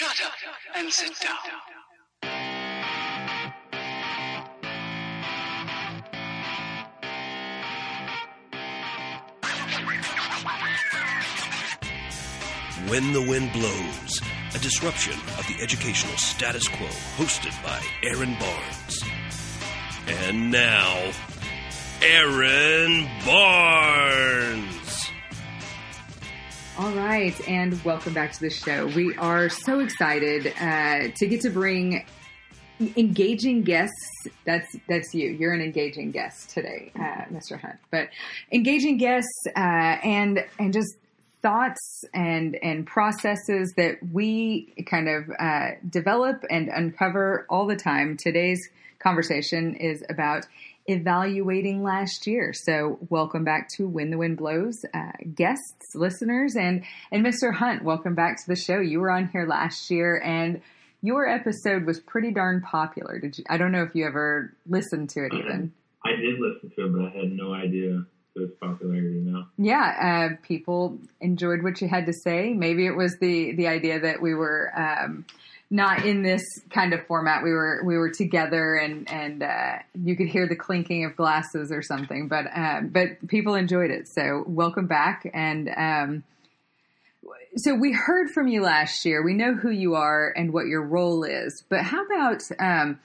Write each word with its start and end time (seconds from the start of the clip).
Shut 0.00 0.16
up 0.24 0.32
and 0.76 0.90
sit 0.90 1.12
down. 1.20 1.36
When 12.88 13.12
the 13.12 13.20
Wind 13.20 13.52
Blows, 13.52 14.22
a 14.54 14.58
disruption 14.60 15.12
of 15.38 15.46
the 15.48 15.62
educational 15.62 16.16
status 16.16 16.66
quo, 16.66 16.86
hosted 17.18 17.52
by 17.62 17.78
Erin 18.02 18.38
Barnes. 18.40 19.04
And 20.24 20.50
now, 20.50 21.12
Erin 22.00 23.06
Barnes. 23.26 24.79
All 26.80 26.92
right, 26.92 27.38
and 27.46 27.78
welcome 27.84 28.14
back 28.14 28.32
to 28.32 28.40
the 28.40 28.48
show. 28.48 28.86
We 28.86 29.14
are 29.16 29.50
so 29.50 29.80
excited 29.80 30.46
uh, 30.58 31.08
to 31.14 31.26
get 31.26 31.42
to 31.42 31.50
bring 31.50 32.06
engaging 32.96 33.64
guests. 33.64 34.26
That's 34.46 34.66
that's 34.88 35.12
you. 35.12 35.28
You're 35.28 35.52
an 35.52 35.60
engaging 35.60 36.10
guest 36.10 36.48
today, 36.48 36.90
uh, 36.96 37.26
Mr. 37.30 37.60
Hunt. 37.60 37.76
But 37.90 38.08
engaging 38.50 38.96
guests 38.96 39.30
uh, 39.54 39.58
and 39.58 40.42
and 40.58 40.72
just 40.72 40.94
thoughts 41.42 42.04
and 42.14 42.56
and 42.62 42.86
processes 42.86 43.74
that 43.76 43.98
we 44.10 44.72
kind 44.88 45.10
of 45.10 45.30
uh, 45.38 45.72
develop 45.86 46.46
and 46.48 46.70
uncover 46.70 47.44
all 47.50 47.66
the 47.66 47.76
time. 47.76 48.16
Today's 48.16 48.70
conversation 49.00 49.74
is 49.74 50.02
about 50.08 50.46
evaluating 50.90 51.82
last 51.82 52.26
year. 52.26 52.52
So, 52.52 52.98
welcome 53.08 53.44
back 53.44 53.68
to 53.76 53.86
When 53.86 54.10
the 54.10 54.18
Wind 54.18 54.36
Blows, 54.36 54.84
uh, 54.92 55.12
guests, 55.34 55.94
listeners, 55.94 56.56
and 56.56 56.84
and 57.10 57.24
Mr. 57.24 57.54
Hunt. 57.54 57.84
Welcome 57.84 58.14
back 58.14 58.38
to 58.38 58.46
the 58.48 58.56
show. 58.56 58.80
You 58.80 59.00
were 59.00 59.10
on 59.10 59.28
here 59.28 59.46
last 59.46 59.90
year, 59.90 60.20
and 60.24 60.60
your 61.02 61.28
episode 61.28 61.86
was 61.86 62.00
pretty 62.00 62.32
darn 62.32 62.60
popular. 62.60 63.18
Did 63.18 63.38
you? 63.38 63.44
I 63.48 63.56
don't 63.56 63.72
know 63.72 63.82
if 63.82 63.94
you 63.94 64.06
ever 64.06 64.52
listened 64.66 65.10
to 65.10 65.24
it, 65.24 65.32
even. 65.34 65.72
I 66.04 66.16
did 66.16 66.40
listen 66.40 66.70
to 66.76 66.86
it, 66.86 66.92
but 66.92 67.04
I 67.06 67.10
had 67.10 67.32
no 67.32 67.52
idea 67.52 68.04
its 68.36 68.54
popularity 68.60 69.20
now. 69.20 69.48
Yeah, 69.58 70.30
uh, 70.32 70.36
people 70.42 70.98
enjoyed 71.20 71.62
what 71.62 71.80
you 71.80 71.88
had 71.88 72.06
to 72.06 72.12
say. 72.12 72.52
Maybe 72.52 72.86
it 72.86 72.96
was 72.96 73.16
the 73.20 73.54
the 73.54 73.68
idea 73.68 74.00
that 74.00 74.20
we 74.22 74.34
were. 74.34 74.72
Um, 74.76 75.24
not 75.70 76.04
in 76.04 76.22
this 76.22 76.42
kind 76.70 76.92
of 76.92 77.06
format. 77.06 77.44
We 77.44 77.52
were 77.52 77.82
we 77.84 77.96
were 77.96 78.10
together, 78.10 78.74
and 78.74 79.10
and 79.10 79.42
uh, 79.42 79.78
you 79.94 80.16
could 80.16 80.26
hear 80.26 80.48
the 80.48 80.56
clinking 80.56 81.04
of 81.04 81.16
glasses 81.16 81.70
or 81.70 81.80
something. 81.80 82.26
But 82.28 82.46
um, 82.54 82.88
but 82.88 83.26
people 83.28 83.54
enjoyed 83.54 83.90
it. 83.90 84.08
So 84.08 84.44
welcome 84.46 84.86
back. 84.86 85.30
And 85.32 85.68
um, 85.76 86.24
so 87.56 87.74
we 87.74 87.92
heard 87.92 88.30
from 88.30 88.48
you 88.48 88.62
last 88.62 89.04
year. 89.04 89.22
We 89.22 89.34
know 89.34 89.54
who 89.54 89.70
you 89.70 89.94
are 89.94 90.32
and 90.36 90.52
what 90.52 90.66
your 90.66 90.82
role 90.82 91.22
is. 91.22 91.62
But 91.68 91.82
how 91.82 92.04
about 92.04 92.42
um, 92.58 92.98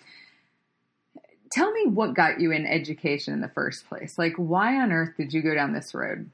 tell 1.52 1.72
me 1.72 1.86
what 1.86 2.16
got 2.16 2.40
you 2.40 2.52
in 2.52 2.66
education 2.66 3.34
in 3.36 3.42
the 3.42 3.50
first 3.50 3.88
place? 3.88 4.18
Like, 4.18 4.34
why 4.38 4.82
on 4.82 4.92
earth 4.92 5.16
did 5.18 5.34
you 5.34 5.44
go 5.44 5.54
down 5.54 5.74
this 5.74 5.94
road? 5.94 6.32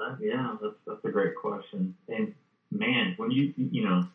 Uh, 0.00 0.14
yeah, 0.20 0.54
that's 0.62 0.76
that's 0.86 1.04
a 1.04 1.10
great 1.10 1.34
question. 1.34 1.96
And 2.08 2.32
man, 2.70 3.14
when 3.16 3.32
you 3.32 3.52
you 3.56 3.84
know 3.84 4.06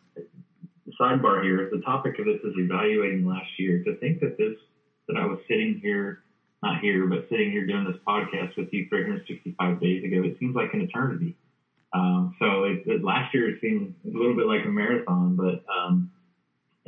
sidebar 1.00 1.42
here, 1.42 1.68
the 1.72 1.80
topic 1.80 2.18
of 2.18 2.26
this 2.26 2.40
is 2.44 2.54
evaluating 2.56 3.26
last 3.26 3.48
year. 3.58 3.82
To 3.84 3.96
think 3.96 4.20
that 4.20 4.36
this, 4.38 4.56
that 5.08 5.16
I 5.16 5.24
was 5.26 5.38
sitting 5.48 5.80
here, 5.82 6.22
not 6.62 6.80
here, 6.80 7.06
but 7.06 7.26
sitting 7.28 7.50
here 7.50 7.66
doing 7.66 7.84
this 7.84 8.00
podcast 8.06 8.56
with 8.56 8.72
you 8.72 8.86
365 8.88 9.80
days 9.80 10.04
ago, 10.04 10.22
it 10.22 10.36
seems 10.38 10.54
like 10.54 10.72
an 10.74 10.82
eternity. 10.82 11.36
Um, 11.92 12.34
so 12.38 12.64
it, 12.64 12.82
it, 12.86 13.04
last 13.04 13.32
year 13.32 13.48
it 13.48 13.60
seemed 13.60 13.94
a 14.04 14.16
little 14.16 14.34
bit 14.34 14.46
like 14.46 14.64
a 14.64 14.68
marathon, 14.68 15.36
but 15.36 15.64
um, 15.72 16.10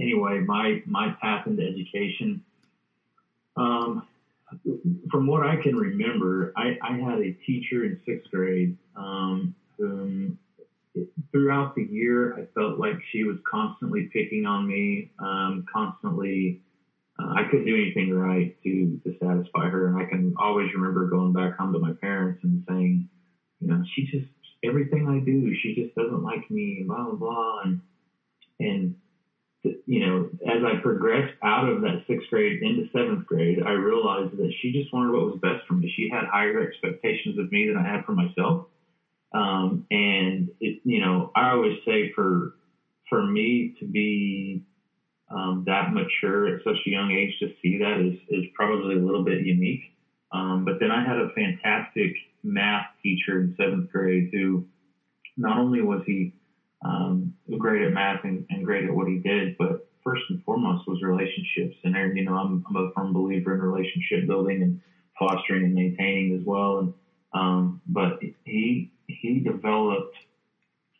anyway, 0.00 0.40
my 0.40 0.82
my 0.84 1.14
path 1.20 1.46
into 1.46 1.62
education. 1.62 2.42
Um, 3.56 4.06
from 5.10 5.26
what 5.26 5.46
I 5.46 5.56
can 5.56 5.76
remember, 5.76 6.52
I, 6.56 6.78
I 6.82 6.96
had 6.98 7.18
a 7.20 7.32
teacher 7.46 7.84
in 7.84 8.00
sixth 8.06 8.30
grade 8.30 8.76
throughout 11.66 11.74
the 11.74 11.94
year, 11.94 12.34
I 12.34 12.46
felt 12.54 12.78
like 12.78 12.96
she 13.12 13.24
was 13.24 13.36
constantly 13.50 14.08
picking 14.12 14.46
on 14.46 14.66
me, 14.66 15.10
um, 15.18 15.64
constantly. 15.72 16.60
Uh, 17.18 17.32
I 17.32 17.44
couldn't 17.44 17.64
do 17.66 17.74
anything 17.74 18.12
right 18.12 18.54
to 18.64 19.00
to 19.04 19.12
satisfy 19.22 19.68
her, 19.68 19.88
and 19.88 19.96
I 19.96 20.04
can 20.04 20.34
always 20.38 20.72
remember 20.74 21.08
going 21.08 21.32
back 21.32 21.56
home 21.56 21.72
to 21.72 21.78
my 21.78 21.92
parents 22.00 22.40
and 22.42 22.62
saying, 22.68 23.08
you 23.60 23.68
know, 23.68 23.82
she 23.94 24.04
just 24.04 24.26
everything 24.64 25.08
I 25.08 25.24
do, 25.24 25.54
she 25.62 25.74
just 25.74 25.94
doesn't 25.94 26.22
like 26.22 26.50
me, 26.50 26.84
blah 26.86 27.04
blah 27.04 27.14
blah, 27.14 27.60
and 27.64 27.80
and 28.60 28.94
you 29.86 30.06
know, 30.06 30.28
as 30.46 30.62
I 30.62 30.80
progressed 30.80 31.34
out 31.42 31.68
of 31.68 31.80
that 31.82 32.02
sixth 32.06 32.28
grade 32.28 32.62
into 32.62 32.88
seventh 32.92 33.26
grade, 33.26 33.62
I 33.64 33.72
realized 33.72 34.36
that 34.36 34.52
she 34.60 34.72
just 34.72 34.92
wanted 34.92 35.12
what 35.12 35.26
was 35.26 35.40
best 35.40 35.66
for 35.66 35.74
me. 35.74 35.92
She 35.96 36.08
had 36.12 36.24
higher 36.30 36.60
expectations 36.60 37.38
of 37.38 37.50
me 37.50 37.66
than 37.66 37.76
I 37.76 37.88
had 37.88 38.04
for 38.04 38.12
myself 38.12 38.66
um, 39.36 39.84
and 39.90 40.48
it, 40.60 40.80
you 40.84 41.00
know, 41.00 41.30
I 41.36 41.50
always 41.50 41.76
say 41.86 42.10
for 42.14 42.54
for 43.08 43.22
me 43.22 43.74
to 43.78 43.84
be 43.84 44.62
um, 45.30 45.64
that 45.66 45.92
mature 45.92 46.46
at 46.48 46.62
such 46.64 46.78
a 46.86 46.90
young 46.90 47.10
age 47.10 47.36
to 47.40 47.48
see 47.60 47.78
that 47.78 48.00
is 48.00 48.18
is 48.30 48.44
probably 48.54 48.94
a 48.94 49.04
little 49.04 49.24
bit 49.24 49.44
unique. 49.44 49.82
Um, 50.32 50.64
but 50.64 50.74
then 50.80 50.90
I 50.90 51.04
had 51.04 51.18
a 51.18 51.28
fantastic 51.34 52.14
math 52.42 52.86
teacher 53.02 53.40
in 53.40 53.54
seventh 53.58 53.90
grade 53.90 54.30
who 54.32 54.64
not 55.36 55.58
only 55.58 55.82
was 55.82 56.00
he 56.06 56.32
um, 56.84 57.34
great 57.58 57.82
at 57.82 57.92
math 57.92 58.24
and, 58.24 58.44
and 58.48 58.64
great 58.64 58.84
at 58.84 58.94
what 58.94 59.08
he 59.08 59.18
did, 59.18 59.56
but 59.58 59.86
first 60.02 60.22
and 60.30 60.42
foremost 60.44 60.88
was 60.88 61.02
relationships. 61.02 61.76
And 61.84 62.16
you 62.16 62.24
know, 62.24 62.34
I'm, 62.34 62.64
I'm 62.68 62.76
a 62.76 62.90
firm 62.92 63.12
believer 63.12 63.54
in 63.54 63.60
relationship 63.60 64.26
building 64.26 64.62
and 64.62 64.80
fostering 65.18 65.64
and 65.64 65.74
maintaining 65.74 66.34
as 66.38 66.44
well. 66.46 66.78
And 66.78 66.94
um, 67.34 67.80
but 67.86 68.18
he 68.44 68.90
he 69.08 69.40
developed 69.40 70.16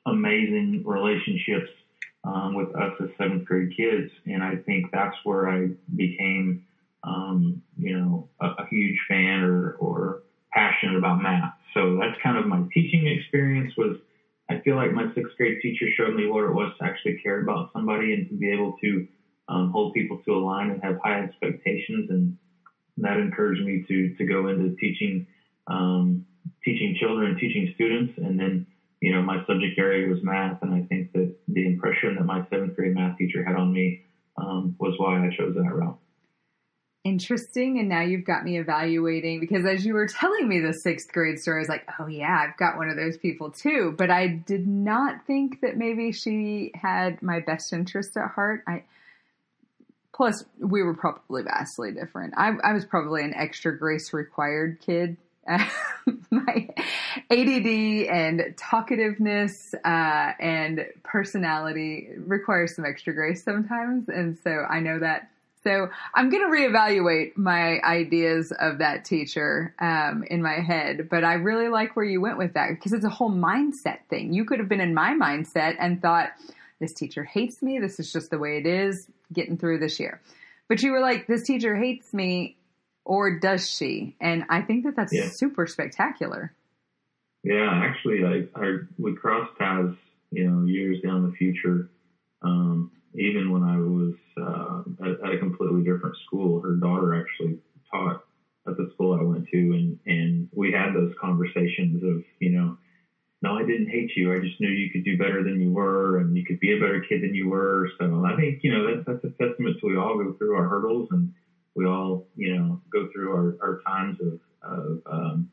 amazing 0.06 0.82
relationships 0.84 1.70
um, 2.24 2.54
with 2.54 2.74
us 2.74 2.92
as 3.00 3.08
seventh 3.18 3.44
grade 3.44 3.72
kids, 3.76 4.10
and 4.26 4.42
I 4.42 4.56
think 4.56 4.86
that's 4.92 5.14
where 5.24 5.48
I 5.48 5.68
became, 5.94 6.60
um, 7.04 7.60
you 7.76 7.96
know, 7.96 8.28
a, 8.40 8.46
a, 8.46 8.66
huge 8.68 8.98
fan 9.08 9.42
or, 9.42 9.76
or 9.78 10.22
passionate 10.52 10.96
about 10.96 11.22
math. 11.22 11.52
So 11.72 11.96
that's 12.00 12.20
kind 12.22 12.36
of 12.36 12.46
my 12.46 12.62
teaching 12.74 13.06
experience. 13.06 13.72
Was 13.76 13.96
I 14.50 14.60
feel 14.60 14.76
like 14.76 14.92
my 14.92 15.06
sixth 15.14 15.36
grade 15.36 15.58
teacher 15.62 15.86
showed 15.96 16.14
me 16.14 16.26
what 16.26 16.44
it 16.44 16.52
was 16.52 16.72
to 16.78 16.84
actually 16.84 17.18
care 17.22 17.42
about 17.42 17.70
somebody 17.72 18.12
and 18.12 18.28
to 18.28 18.34
be 18.34 18.50
able 18.50 18.74
to 18.82 19.06
um, 19.48 19.70
hold 19.70 19.92
people 19.92 20.20
to 20.24 20.34
a 20.34 20.38
line 20.38 20.70
and 20.70 20.82
have 20.82 20.96
high 21.04 21.20
expectations, 21.20 22.10
and 22.10 22.36
that 22.96 23.18
encouraged 23.18 23.62
me 23.64 23.84
to 23.86 24.14
to 24.14 24.24
go 24.24 24.48
into 24.48 24.74
teaching 24.80 25.26
um, 25.68 26.24
teaching 26.64 26.96
children, 26.98 27.36
teaching 27.38 27.72
students, 27.74 28.14
and 28.18 28.38
then 28.38 28.66
you 29.00 29.12
know 29.12 29.22
my 29.22 29.44
subject 29.46 29.78
area 29.78 30.08
was 30.08 30.22
math, 30.22 30.62
and 30.62 30.74
I 30.74 30.82
think 30.86 31.12
that 31.12 31.34
the 31.48 31.66
impression 31.66 32.16
that 32.16 32.24
my 32.24 32.46
seventh 32.50 32.76
grade 32.76 32.94
math 32.94 33.18
teacher 33.18 33.44
had 33.44 33.56
on 33.56 33.72
me 33.72 34.02
um, 34.36 34.76
was 34.78 34.94
why 34.98 35.24
I 35.24 35.30
chose 35.36 35.54
that 35.54 35.74
route. 35.74 35.98
Interesting, 37.04 37.78
and 37.78 37.88
now 37.88 38.00
you've 38.00 38.24
got 38.24 38.42
me 38.42 38.58
evaluating 38.58 39.38
because 39.38 39.64
as 39.64 39.86
you 39.86 39.94
were 39.94 40.08
telling 40.08 40.48
me 40.48 40.58
the 40.60 40.72
sixth 40.72 41.12
grade 41.12 41.38
story, 41.38 41.58
I 41.58 41.60
was 41.60 41.68
like, 41.68 41.86
"Oh 42.00 42.06
yeah, 42.06 42.44
I've 42.46 42.56
got 42.56 42.76
one 42.76 42.88
of 42.88 42.96
those 42.96 43.16
people 43.16 43.50
too." 43.50 43.94
But 43.96 44.10
I 44.10 44.26
did 44.26 44.66
not 44.66 45.24
think 45.26 45.60
that 45.60 45.76
maybe 45.76 46.10
she 46.12 46.72
had 46.74 47.22
my 47.22 47.40
best 47.40 47.72
interest 47.72 48.16
at 48.16 48.30
heart. 48.30 48.64
I 48.66 48.82
plus 50.16 50.44
we 50.58 50.82
were 50.82 50.94
probably 50.94 51.42
vastly 51.42 51.92
different. 51.92 52.34
I, 52.36 52.52
I 52.64 52.72
was 52.72 52.84
probably 52.84 53.22
an 53.22 53.34
extra 53.34 53.78
grace 53.78 54.12
required 54.12 54.80
kid 54.80 55.16
my 56.30 56.68
ADD 57.30 58.08
and 58.08 58.54
talkativeness 58.56 59.74
uh, 59.84 60.32
and 60.40 60.86
personality 61.02 62.08
requires 62.18 62.74
some 62.74 62.84
extra 62.84 63.12
grace 63.12 63.44
sometimes, 63.44 64.08
and 64.08 64.38
so 64.42 64.64
I 64.68 64.80
know 64.80 64.98
that. 64.98 65.30
So 65.62 65.88
I'm 66.14 66.30
going 66.30 66.44
to 66.44 66.56
reevaluate 66.56 67.36
my 67.36 67.80
ideas 67.80 68.52
of 68.60 68.78
that 68.78 69.04
teacher 69.04 69.74
um, 69.80 70.22
in 70.30 70.40
my 70.40 70.60
head, 70.60 71.08
but 71.10 71.24
I 71.24 71.34
really 71.34 71.68
like 71.68 71.96
where 71.96 72.04
you 72.04 72.20
went 72.20 72.38
with 72.38 72.54
that 72.54 72.70
because 72.70 72.92
it's 72.92 73.04
a 73.04 73.10
whole 73.10 73.32
mindset 73.32 73.98
thing. 74.08 74.32
You 74.32 74.44
could 74.44 74.60
have 74.60 74.68
been 74.68 74.80
in 74.80 74.94
my 74.94 75.12
mindset 75.12 75.74
and 75.80 76.00
thought, 76.00 76.30
"This 76.78 76.92
teacher 76.92 77.24
hates 77.24 77.62
me. 77.62 77.80
This 77.80 77.98
is 77.98 78.12
just 78.12 78.30
the 78.30 78.38
way 78.38 78.58
it 78.58 78.66
is. 78.66 79.08
Getting 79.32 79.58
through 79.58 79.78
this 79.78 79.98
year." 79.98 80.20
But 80.68 80.82
you 80.82 80.92
were 80.92 81.00
like, 81.00 81.26
"This 81.26 81.42
teacher 81.42 81.74
hates 81.74 82.14
me 82.14 82.56
or 83.06 83.38
does 83.38 83.70
she? 83.70 84.16
And 84.20 84.44
I 84.50 84.62
think 84.62 84.84
that 84.84 84.96
that's 84.96 85.12
yeah. 85.14 85.28
super 85.32 85.66
spectacular. 85.66 86.52
Yeah, 87.44 87.70
actually, 87.72 88.24
I, 88.24 88.60
I 88.60 88.78
we 88.98 89.14
crossed 89.14 89.56
paths, 89.56 89.96
you 90.32 90.50
know, 90.50 90.66
years 90.66 91.00
down 91.02 91.30
the 91.30 91.36
future. 91.36 91.88
Um, 92.42 92.90
even 93.14 93.52
when 93.52 93.62
I 93.62 93.78
was 93.78 94.14
uh, 94.36 95.06
at, 95.06 95.24
at, 95.24 95.34
a 95.36 95.38
completely 95.38 95.82
different 95.84 96.16
school, 96.26 96.60
her 96.60 96.74
daughter 96.74 97.14
actually 97.14 97.58
taught 97.90 98.24
at 98.66 98.76
the 98.76 98.90
school 98.94 99.14
I 99.14 99.22
went 99.22 99.46
to, 99.52 99.56
and 99.56 99.98
and 100.06 100.48
we 100.52 100.72
had 100.72 100.92
those 100.92 101.14
conversations 101.20 102.02
of, 102.02 102.24
you 102.40 102.50
know, 102.50 102.76
no, 103.42 103.56
I 103.56 103.60
didn't 103.64 103.90
hate 103.90 104.10
you. 104.16 104.34
I 104.34 104.40
just 104.40 104.60
knew 104.60 104.68
you 104.68 104.90
could 104.90 105.04
do 105.04 105.16
better 105.16 105.44
than 105.44 105.60
you 105.60 105.70
were, 105.70 106.18
and 106.18 106.36
you 106.36 106.44
could 106.44 106.58
be 106.58 106.76
a 106.76 106.80
better 106.80 107.04
kid 107.08 107.22
than 107.22 107.36
you 107.36 107.48
were. 107.48 107.88
So 108.00 108.24
I 108.26 108.34
think 108.34 108.64
you 108.64 108.72
know 108.76 108.86
that, 108.88 109.06
that's 109.06 109.22
a 109.22 109.30
testament 109.38 109.76
to 109.80 109.86
we 109.86 109.96
all 109.96 110.18
go 110.18 110.32
through 110.32 110.56
our 110.56 110.68
hurdles, 110.68 111.08
and 111.12 111.32
we 111.76 111.86
all 111.86 112.26
you 112.36 112.56
know 112.56 112.80
go 112.92 113.08
through 113.12 113.32
our, 113.32 113.56
our 113.60 113.80
times 113.86 114.18
of, 114.20 114.40
of 114.62 115.02
um, 115.06 115.50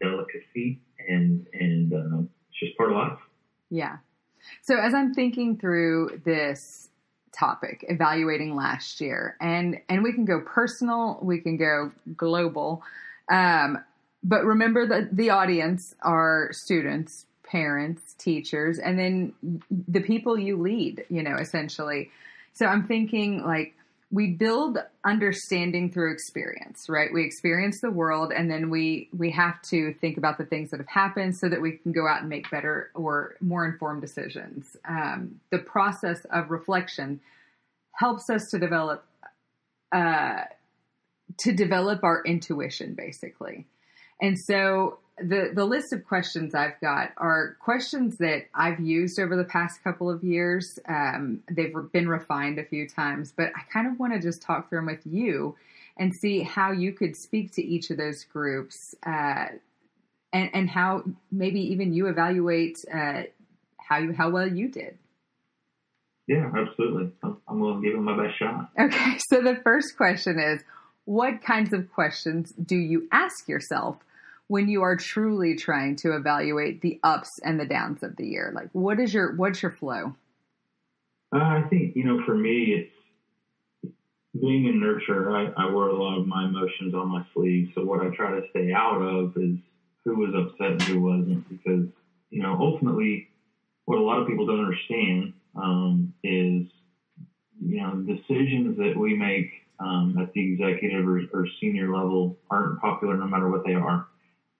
delicacy, 0.00 0.80
and 1.08 1.46
and 1.52 1.92
uh, 1.92 2.18
it's 2.48 2.60
just 2.60 2.78
part 2.78 2.90
of 2.90 2.96
life. 2.96 3.18
Yeah. 3.68 3.98
So 4.62 4.78
as 4.78 4.94
I'm 4.94 5.12
thinking 5.12 5.58
through 5.58 6.22
this 6.24 6.88
topic, 7.32 7.84
evaluating 7.88 8.56
last 8.56 9.00
year, 9.00 9.36
and 9.40 9.78
and 9.88 10.02
we 10.02 10.12
can 10.12 10.24
go 10.24 10.40
personal, 10.40 11.18
we 11.20 11.40
can 11.40 11.56
go 11.56 11.90
global. 12.16 12.82
Um, 13.30 13.84
but 14.22 14.44
remember 14.44 14.86
that 14.86 15.16
the 15.16 15.30
audience 15.30 15.94
are 16.02 16.50
students, 16.52 17.26
parents, 17.42 18.14
teachers, 18.18 18.78
and 18.78 18.98
then 18.98 19.32
the 19.88 20.00
people 20.00 20.38
you 20.38 20.60
lead, 20.60 21.04
you 21.08 21.22
know, 21.22 21.36
essentially. 21.36 22.10
So 22.52 22.66
I'm 22.66 22.86
thinking 22.86 23.42
like 23.44 23.74
we 24.12 24.32
build 24.32 24.78
understanding 25.04 25.90
through 25.90 26.12
experience, 26.12 26.86
right? 26.88 27.12
We 27.12 27.24
experience 27.24 27.80
the 27.80 27.90
world 27.90 28.32
and 28.32 28.50
then 28.50 28.68
we 28.68 29.08
we 29.16 29.30
have 29.30 29.62
to 29.70 29.94
think 29.94 30.18
about 30.18 30.36
the 30.36 30.44
things 30.44 30.70
that 30.70 30.78
have 30.80 30.88
happened 30.88 31.36
so 31.36 31.48
that 31.48 31.60
we 31.60 31.72
can 31.72 31.92
go 31.92 32.08
out 32.08 32.20
and 32.20 32.28
make 32.28 32.50
better 32.50 32.90
or 32.94 33.36
more 33.40 33.64
informed 33.64 34.00
decisions. 34.00 34.76
Um, 34.88 35.40
the 35.50 35.58
process 35.58 36.24
of 36.32 36.50
reflection 36.50 37.20
helps 37.92 38.28
us 38.30 38.50
to 38.50 38.58
develop 38.58 39.04
uh, 39.92 40.44
to 41.38 41.52
develop 41.52 42.02
our 42.02 42.22
intuition, 42.24 42.94
basically. 42.94 43.66
And 44.20 44.38
so 44.38 44.98
the 45.18 45.50
the 45.54 45.64
list 45.64 45.92
of 45.92 46.06
questions 46.06 46.54
I've 46.54 46.80
got 46.80 47.12
are 47.16 47.56
questions 47.60 48.16
that 48.18 48.46
I've 48.54 48.80
used 48.80 49.20
over 49.20 49.36
the 49.36 49.44
past 49.44 49.82
couple 49.84 50.10
of 50.10 50.24
years. 50.24 50.78
Um, 50.88 51.42
they've 51.50 51.74
been 51.92 52.08
refined 52.08 52.58
a 52.58 52.64
few 52.64 52.88
times, 52.88 53.32
but 53.36 53.52
I 53.54 53.60
kind 53.72 53.86
of 53.86 53.98
want 53.98 54.14
to 54.14 54.20
just 54.20 54.42
talk 54.42 54.68
through 54.68 54.78
them 54.78 54.86
with 54.86 55.06
you 55.06 55.56
and 55.96 56.14
see 56.14 56.40
how 56.42 56.72
you 56.72 56.92
could 56.92 57.16
speak 57.16 57.52
to 57.52 57.62
each 57.62 57.90
of 57.90 57.98
those 57.98 58.24
groups 58.24 58.94
uh, 59.06 59.46
and 60.32 60.50
and 60.54 60.70
how 60.70 61.04
maybe 61.30 61.60
even 61.60 61.92
you 61.92 62.06
evaluate 62.06 62.78
uh, 62.92 63.22
how 63.78 63.98
you 63.98 64.12
how 64.12 64.30
well 64.30 64.46
you 64.46 64.68
did. 64.68 64.96
Yeah, 66.26 66.50
absolutely. 66.56 67.10
I'm, 67.22 67.38
I'm 67.48 67.60
going 67.60 67.82
to 67.82 67.88
give 67.88 67.98
it 67.98 68.02
my 68.02 68.16
best 68.16 68.38
shot. 68.38 68.70
Okay, 68.78 69.18
so 69.28 69.42
the 69.42 69.56
first 69.64 69.96
question 69.96 70.38
is, 70.38 70.62
what 71.04 71.42
kinds 71.42 71.72
of 71.72 71.92
questions 71.92 72.52
do 72.52 72.76
you 72.76 73.08
ask 73.10 73.48
yourself? 73.48 73.96
When 74.50 74.68
you 74.68 74.82
are 74.82 74.96
truly 74.96 75.54
trying 75.54 75.94
to 75.94 76.16
evaluate 76.16 76.80
the 76.80 76.98
ups 77.04 77.38
and 77.44 77.60
the 77.60 77.64
downs 77.64 78.02
of 78.02 78.16
the 78.16 78.26
year? 78.26 78.50
Like, 78.52 78.68
what 78.72 78.98
is 78.98 79.14
your 79.14 79.36
what's 79.36 79.62
your 79.62 79.70
flow? 79.70 80.16
Uh, 81.32 81.38
I 81.38 81.62
think 81.70 81.94
you 81.94 82.02
know, 82.02 82.24
for 82.24 82.34
me, 82.34 82.90
it's 83.84 83.94
being 84.40 84.66
a 84.66 84.72
nurturer. 84.72 85.54
I, 85.56 85.62
I 85.62 85.72
wear 85.72 85.86
a 85.86 85.94
lot 85.94 86.18
of 86.18 86.26
my 86.26 86.46
emotions 86.46 86.94
on 86.94 87.08
my 87.10 87.24
sleeve. 87.32 87.70
So 87.76 87.84
what 87.84 88.04
I 88.04 88.08
try 88.08 88.32
to 88.40 88.42
stay 88.50 88.72
out 88.72 89.00
of 89.00 89.36
is 89.36 89.56
who 90.04 90.16
was 90.16 90.34
upset 90.34 90.72
and 90.72 90.82
who 90.82 91.00
wasn't, 91.00 91.48
because 91.48 91.86
you 92.30 92.42
know, 92.42 92.56
ultimately, 92.58 93.28
what 93.84 93.98
a 93.98 94.02
lot 94.02 94.18
of 94.20 94.26
people 94.26 94.46
don't 94.46 94.64
understand 94.64 95.32
um, 95.54 96.12
is 96.24 96.66
you 97.64 97.80
know 97.80 97.94
decisions 97.98 98.76
that 98.78 98.96
we 98.96 99.14
make 99.14 99.52
um, 99.78 100.16
at 100.20 100.32
the 100.32 100.54
executive 100.54 101.06
or, 101.06 101.20
or, 101.32 101.46
senior 101.60 101.94
level 101.94 102.36
aren't 102.50 102.80
popular 102.80 103.16
no 103.16 103.26
matter 103.26 103.48
what 103.48 103.64
they 103.64 103.74
are. 103.74 104.06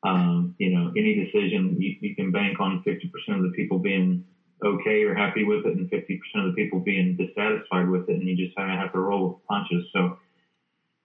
Um, 0.03 0.55
you 0.59 0.71
know, 0.71 0.93
any 0.97 1.15
decision 1.15 1.77
you, 1.79 1.97
you 2.01 2.15
can 2.15 2.31
bank 2.31 2.59
on 2.59 2.83
50% 2.87 3.37
of 3.37 3.43
the 3.43 3.53
people 3.55 3.79
being 3.79 4.25
okay 4.65 5.03
or 5.05 5.15
happy 5.15 5.45
with 5.45 5.67
it 5.67 5.77
and 5.77 5.91
50% 5.91 6.21
of 6.37 6.45
the 6.47 6.53
people 6.55 6.81
being 6.81 7.17
dissatisfied 7.17 7.89
with 7.89 8.09
it. 8.09 8.17
And 8.17 8.29
you 8.29 8.37
just 8.37 8.57
kind 8.57 8.73
of 8.73 8.79
have 8.79 8.93
to 8.93 9.01
roll 9.01 9.29
with 9.29 9.47
punches. 9.47 9.85
So 9.93 10.19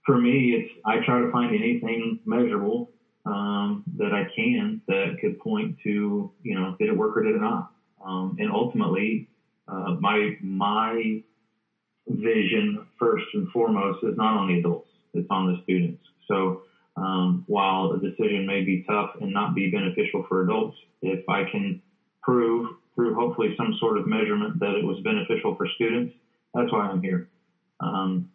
for 0.05 0.17
me, 0.17 0.51
it's, 0.51 0.71
I 0.85 1.05
try 1.05 1.19
to 1.19 1.31
find 1.31 1.55
anything 1.55 2.19
measurable, 2.25 2.91
um, 3.25 3.83
that 3.97 4.13
I 4.13 4.27
can 4.35 4.81
that 4.87 5.17
could 5.19 5.39
point 5.39 5.77
to, 5.83 6.31
you 6.43 6.55
know, 6.55 6.75
did 6.79 6.89
it 6.89 6.97
work 6.97 7.17
or 7.17 7.23
did 7.23 7.35
it 7.35 7.41
not? 7.41 7.71
Um, 8.05 8.35
and 8.39 8.51
ultimately, 8.51 9.29
uh, 9.67 9.95
my, 9.99 10.37
my 10.41 11.23
vision 12.07 12.85
first 12.99 13.25
and 13.33 13.49
foremost 13.49 14.03
is 14.03 14.15
not 14.15 14.37
on 14.37 14.47
the 14.49 14.59
adults, 14.59 14.91
it's 15.13 15.27
on 15.31 15.51
the 15.51 15.61
students. 15.63 16.03
So, 16.27 16.61
um, 16.97 17.43
while 17.47 17.91
a 17.91 17.99
decision 17.99 18.45
may 18.45 18.63
be 18.63 18.83
tough 18.87 19.09
and 19.19 19.33
not 19.33 19.53
be 19.53 19.69
beneficial 19.69 20.25
for 20.27 20.43
adults, 20.43 20.77
if 21.01 21.27
I 21.29 21.43
can 21.51 21.81
prove 22.23 22.67
through 22.95 23.13
hopefully 23.15 23.53
some 23.57 23.73
sort 23.79 23.97
of 23.97 24.07
measurement 24.07 24.59
that 24.59 24.75
it 24.75 24.83
was 24.83 24.99
beneficial 25.03 25.55
for 25.55 25.67
students, 25.75 26.13
that's 26.53 26.71
why 26.71 26.87
I'm 26.87 27.01
here. 27.01 27.27
Um, 27.81 28.27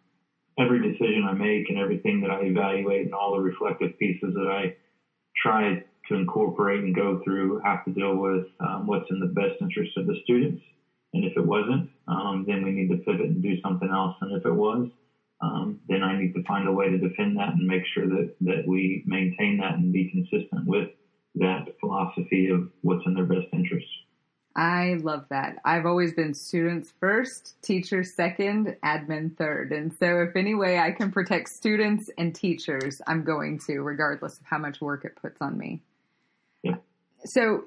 every 0.59 0.81
decision 0.81 1.25
I 1.27 1.33
make 1.33 1.69
and 1.69 1.77
everything 1.77 2.21
that 2.21 2.29
I 2.29 2.41
evaluate 2.41 3.05
and 3.05 3.13
all 3.13 3.33
the 3.33 3.41
reflective 3.41 3.97
pieces 3.97 4.33
that 4.33 4.47
I 4.47 4.73
try 5.35 5.81
to 6.07 6.15
incorporate 6.15 6.83
and 6.83 6.95
go 6.95 7.19
through 7.23 7.61
have 7.63 7.83
to 7.85 7.91
deal 7.91 8.15
with 8.15 8.45
um, 8.59 8.85
what's 8.85 9.09
in 9.09 9.19
the 9.19 9.27
best 9.27 9.55
interest 9.61 9.91
of 9.97 10.05
the 10.05 10.15
students. 10.23 10.61
And 11.13 11.25
if 11.25 11.33
it 11.35 11.45
wasn't, 11.45 11.89
um, 12.07 12.45
then 12.47 12.63
we 12.63 12.71
need 12.71 12.89
to 12.89 12.97
pivot 12.97 13.27
and 13.27 13.41
do 13.41 13.59
something 13.61 13.89
else. 13.89 14.15
And 14.21 14.31
if 14.37 14.45
it 14.45 14.53
was, 14.53 14.87
um, 15.41 15.79
then 15.87 16.03
I 16.03 16.19
need 16.19 16.33
to 16.33 16.43
find 16.43 16.67
a 16.67 16.71
way 16.71 16.89
to 16.89 16.97
defend 16.97 17.37
that 17.37 17.49
and 17.49 17.67
make 17.67 17.83
sure 17.93 18.07
that, 18.07 18.35
that 18.41 18.63
we 18.67 19.03
maintain 19.05 19.57
that 19.57 19.73
and 19.73 19.91
be 19.91 20.09
consistent 20.09 20.67
with 20.67 20.89
that 21.35 21.65
philosophy 21.79 22.49
of 22.49 22.69
what's 22.81 23.05
in 23.05 23.13
their 23.13 23.25
best 23.25 23.47
interest. 23.53 23.87
I 24.55 24.97
love 25.01 25.25
that. 25.29 25.57
I've 25.63 25.85
always 25.85 26.13
been 26.13 26.33
students 26.33 26.93
first, 26.99 27.55
teachers 27.61 28.15
second, 28.15 28.75
admin 28.83 29.35
third. 29.37 29.71
And 29.71 29.93
so, 29.93 30.21
if 30.21 30.35
any 30.35 30.55
way 30.55 30.77
I 30.77 30.91
can 30.91 31.09
protect 31.09 31.47
students 31.49 32.09
and 32.17 32.35
teachers, 32.35 33.01
I'm 33.07 33.23
going 33.23 33.61
to, 33.67 33.79
regardless 33.79 34.39
of 34.39 34.45
how 34.45 34.57
much 34.57 34.81
work 34.81 35.05
it 35.05 35.15
puts 35.15 35.37
on 35.39 35.57
me. 35.57 35.81
Yeah. 36.63 36.75
So, 37.23 37.63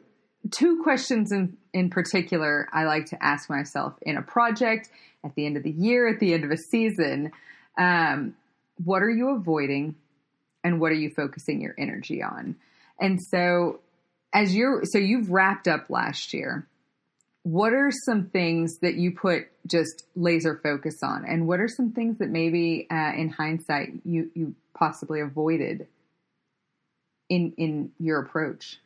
two 0.51 0.83
questions 0.83 1.33
in, 1.33 1.57
in 1.73 1.89
particular 1.89 2.69
I 2.71 2.85
like 2.85 3.07
to 3.07 3.25
ask 3.25 3.49
myself 3.49 3.95
in 4.03 4.19
a 4.19 4.23
project, 4.23 4.91
at 5.25 5.35
the 5.37 5.47
end 5.47 5.57
of 5.57 5.63
the 5.63 5.71
year, 5.71 6.07
at 6.07 6.21
the 6.21 6.35
end 6.35 6.45
of 6.45 6.51
a 6.51 6.59
season. 6.59 7.33
Um, 7.79 8.35
what 8.83 9.03
are 9.03 9.11
you 9.11 9.31
avoiding 9.37 9.95
and 10.63 10.81
what 10.81 10.93
are 10.93 10.97
you 10.97 11.11
focusing 11.11 11.61
your 11.61 11.75
energy 11.79 12.23
on? 12.23 12.57
And 13.01 13.21
so 13.21 13.81
as 14.35 14.55
you're 14.55 14.83
so 14.85 14.99
you've 14.99 15.31
wrapped 15.31 15.69
up 15.69 15.89
last 15.89 16.35
year. 16.35 16.67
What 17.45 17.75
are 17.75 17.91
some 18.07 18.31
things 18.31 18.79
that 18.81 18.95
you 18.95 19.13
put 19.13 19.49
just 19.67 20.07
laser 20.17 20.59
focus 20.63 20.97
on, 21.03 21.25
and 21.27 21.47
what 21.47 21.61
are 21.61 21.69
some 21.69 21.93
things 21.93 22.19
that 22.19 22.31
maybe, 22.31 22.87
uh, 22.91 23.13
in 23.17 23.29
hindsight, 23.29 24.01
you 24.05 24.31
you 24.35 24.55
possibly 24.75 25.21
avoided 25.21 25.87
in 27.29 27.53
in 27.57 27.93
your 27.99 28.21
approach? 28.21 28.81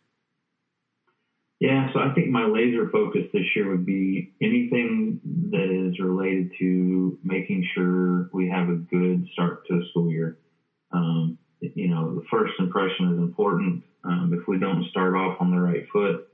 Yeah, 1.61 1.93
so 1.93 1.99
I 1.99 2.15
think 2.15 2.29
my 2.29 2.45
laser 2.45 2.89
focus 2.91 3.23
this 3.33 3.45
year 3.57 3.69
would 3.71 3.85
be 3.85 4.31
anything 4.41 5.21
that 5.51 5.71
is 5.71 5.99
related 5.99 6.53
to 6.61 7.19
making 7.25 7.67
sure 7.75 8.29
we 8.33 8.49
have 8.49 8.69
a 8.69 8.77
good 8.77 9.27
start 9.33 9.67
to 9.67 9.79
a 9.79 9.81
school 9.91 10.09
year. 10.09 10.39
Um, 10.93 11.37
you 11.61 11.89
know, 11.89 12.15
the 12.15 12.25
first 12.31 12.53
impression 12.61 13.13
is 13.13 13.19
important. 13.19 13.83
Um, 14.05 14.33
if 14.33 14.47
we 14.47 14.61
don't 14.61 14.85
start 14.91 15.17
off 15.17 15.39
on 15.41 15.51
the 15.51 15.59
right 15.59 15.85
foot, 15.93 16.29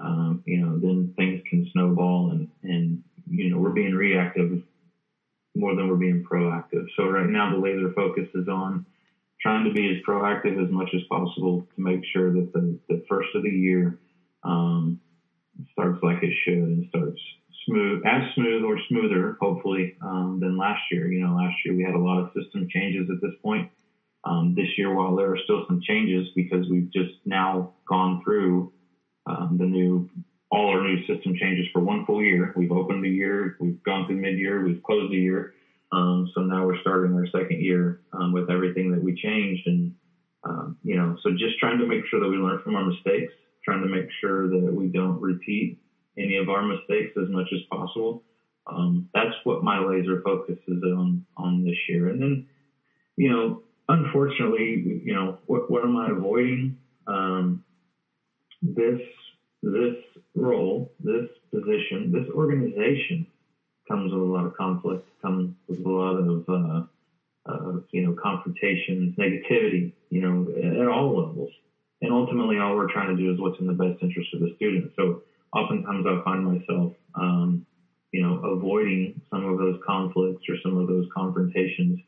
um, 0.00 0.44
you 0.46 0.60
know, 0.60 0.78
then 0.78 1.12
things 1.16 1.42
can 1.50 1.68
snowball 1.72 2.30
and, 2.30 2.48
and, 2.62 3.02
you 3.28 3.50
know, 3.50 3.58
we're 3.58 3.70
being 3.70 3.94
reactive 3.94 4.62
more 5.56 5.74
than 5.74 5.88
we're 5.88 5.96
being 5.96 6.22
proactive. 6.22 6.86
So 6.96 7.08
right 7.08 7.28
now 7.28 7.50
the 7.50 7.60
laser 7.60 7.92
focus 7.94 8.28
is 8.32 8.46
on 8.46 8.86
trying 9.40 9.64
to 9.64 9.72
be 9.72 9.88
as 9.88 9.96
proactive 10.06 10.64
as 10.64 10.70
much 10.70 10.90
as 10.94 11.00
possible 11.10 11.66
to 11.74 11.82
make 11.82 12.02
sure 12.12 12.32
that 12.32 12.52
the, 12.52 12.78
the 12.88 13.04
first 13.08 13.28
of 13.34 13.42
the 13.42 13.50
year 13.50 13.98
um, 14.48 15.00
starts 15.72 15.98
like 16.02 16.22
it 16.22 16.32
should 16.44 16.54
and 16.54 16.86
starts 16.88 17.20
smooth, 17.66 18.02
as 18.06 18.22
smooth 18.34 18.64
or 18.64 18.78
smoother, 18.88 19.36
hopefully, 19.40 19.96
um, 20.02 20.38
than 20.40 20.56
last 20.56 20.80
year. 20.90 21.12
You 21.12 21.20
know, 21.20 21.34
last 21.34 21.54
year 21.64 21.76
we 21.76 21.84
had 21.84 21.94
a 21.94 21.98
lot 21.98 22.18
of 22.18 22.30
system 22.34 22.66
changes 22.70 23.08
at 23.10 23.20
this 23.20 23.36
point. 23.42 23.70
Um, 24.24 24.54
this 24.56 24.66
year, 24.76 24.94
while 24.94 25.14
there 25.14 25.30
are 25.30 25.38
still 25.44 25.64
some 25.68 25.80
changes 25.86 26.26
because 26.34 26.68
we've 26.68 26.90
just 26.92 27.12
now 27.24 27.74
gone 27.88 28.20
through 28.24 28.72
um, 29.26 29.56
the 29.58 29.64
new, 29.64 30.08
all 30.50 30.70
our 30.70 30.82
new 30.82 30.98
system 31.06 31.34
changes 31.40 31.66
for 31.72 31.80
one 31.80 32.04
full 32.04 32.22
year. 32.22 32.52
We've 32.56 32.72
opened 32.72 33.04
the 33.04 33.10
year, 33.10 33.56
we've 33.60 33.82
gone 33.84 34.06
through 34.06 34.16
mid-year, 34.16 34.64
we've 34.64 34.82
closed 34.82 35.12
the 35.12 35.18
year. 35.18 35.52
Um, 35.92 36.28
so 36.34 36.42
now 36.42 36.66
we're 36.66 36.80
starting 36.80 37.14
our 37.14 37.26
second 37.26 37.62
year 37.62 38.00
um, 38.12 38.32
with 38.32 38.50
everything 38.50 38.90
that 38.90 39.02
we 39.02 39.14
changed, 39.14 39.66
and 39.66 39.94
um, 40.44 40.76
you 40.82 40.96
know, 40.96 41.16
so 41.22 41.30
just 41.30 41.58
trying 41.58 41.78
to 41.78 41.86
make 41.86 42.04
sure 42.10 42.20
that 42.20 42.28
we 42.28 42.36
learn 42.36 42.60
from 42.62 42.76
our 42.76 42.84
mistakes 42.84 43.32
trying 43.68 43.82
to 43.82 43.88
make 43.88 44.08
sure 44.20 44.48
that 44.48 44.72
we 44.72 44.86
don't 44.88 45.20
repeat 45.20 45.78
any 46.16 46.36
of 46.36 46.48
our 46.48 46.62
mistakes 46.62 47.12
as 47.20 47.28
much 47.28 47.48
as 47.52 47.60
possible. 47.70 48.22
Um, 48.66 49.08
that's 49.14 49.34
what 49.44 49.62
my 49.62 49.78
laser 49.78 50.20
focus 50.22 50.58
is 50.66 50.82
on 50.82 51.24
on 51.36 51.64
this 51.64 51.76
year. 51.88 52.08
And 52.08 52.20
then, 52.20 52.46
you 53.16 53.30
know, 53.30 53.62
unfortunately, 53.88 55.02
you 55.04 55.14
know, 55.14 55.38
what, 55.46 55.70
what 55.70 55.84
am 55.84 55.96
I 55.96 56.10
avoiding? 56.10 56.78
Um, 57.06 57.64
this 58.62 59.00
this 59.62 59.96
role, 60.34 60.92
this 61.00 61.28
position, 61.52 62.12
this 62.12 62.28
organization 62.34 63.26
comes 63.86 64.12
with 64.12 64.22
a 64.22 64.24
lot 64.24 64.46
of 64.46 64.56
conflict, 64.56 65.06
comes 65.22 65.54
with 65.66 65.84
a 65.84 65.88
lot 65.88 66.16
of 66.16 66.48
uh, 66.48 66.82
uh, 67.50 67.80
you 67.90 68.06
know 68.06 68.14
confrontations, 68.22 69.16
negativity, 69.16 69.92
you 70.10 70.20
know, 70.20 70.46
at, 70.56 70.80
at 70.80 70.88
all 70.88 71.18
levels. 71.18 71.50
And 72.00 72.12
ultimately, 72.12 72.58
all 72.58 72.76
we're 72.76 72.92
trying 72.92 73.16
to 73.16 73.22
do 73.22 73.32
is 73.32 73.40
what's 73.40 73.58
in 73.60 73.66
the 73.66 73.72
best 73.72 74.02
interest 74.02 74.32
of 74.34 74.40
the 74.40 74.52
student. 74.56 74.92
So 74.96 75.22
oftentimes, 75.52 76.06
I 76.06 76.22
find 76.24 76.44
myself, 76.44 76.92
um, 77.14 77.66
you 78.12 78.22
know, 78.22 78.38
avoiding 78.38 79.20
some 79.30 79.44
of 79.46 79.58
those 79.58 79.80
conflicts 79.84 80.42
or 80.48 80.54
some 80.62 80.76
of 80.76 80.86
those 80.86 81.06
confrontations 81.14 81.98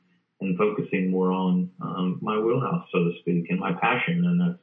and 0.41 0.57
focusing 0.57 1.11
more 1.11 1.33
on 1.33 1.71
um, 1.83 2.19
my 2.23 2.39
wheelhouse, 2.39 2.87
so 2.93 3.05
to 3.05 3.13
speak, 3.21 3.47
and 3.51 3.61
my 3.61 3.73
passion. 3.73 4.25
And 4.25 4.41
that's, 4.41 4.59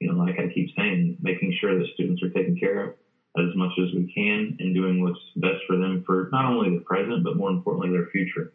you 0.00 0.10
know, 0.10 0.18
like 0.18 0.38
I 0.38 0.52
keep 0.52 0.70
saying, 0.76 1.18
making 1.20 1.54
sure 1.60 1.78
that 1.78 1.86
students 1.94 2.22
are 2.22 2.30
taken 2.30 2.56
care 2.58 2.84
of 2.84 2.94
as 3.38 3.54
much 3.54 3.70
as 3.78 3.94
we 3.94 4.12
can 4.12 4.56
and 4.58 4.74
doing 4.74 5.02
what's 5.02 5.20
best 5.36 5.62
for 5.66 5.76
them 5.76 6.02
for 6.06 6.28
not 6.32 6.46
only 6.46 6.76
the 6.76 6.84
present, 6.84 7.24
but 7.24 7.36
more 7.36 7.50
importantly, 7.50 7.90
their 7.90 8.08
future. 8.10 8.52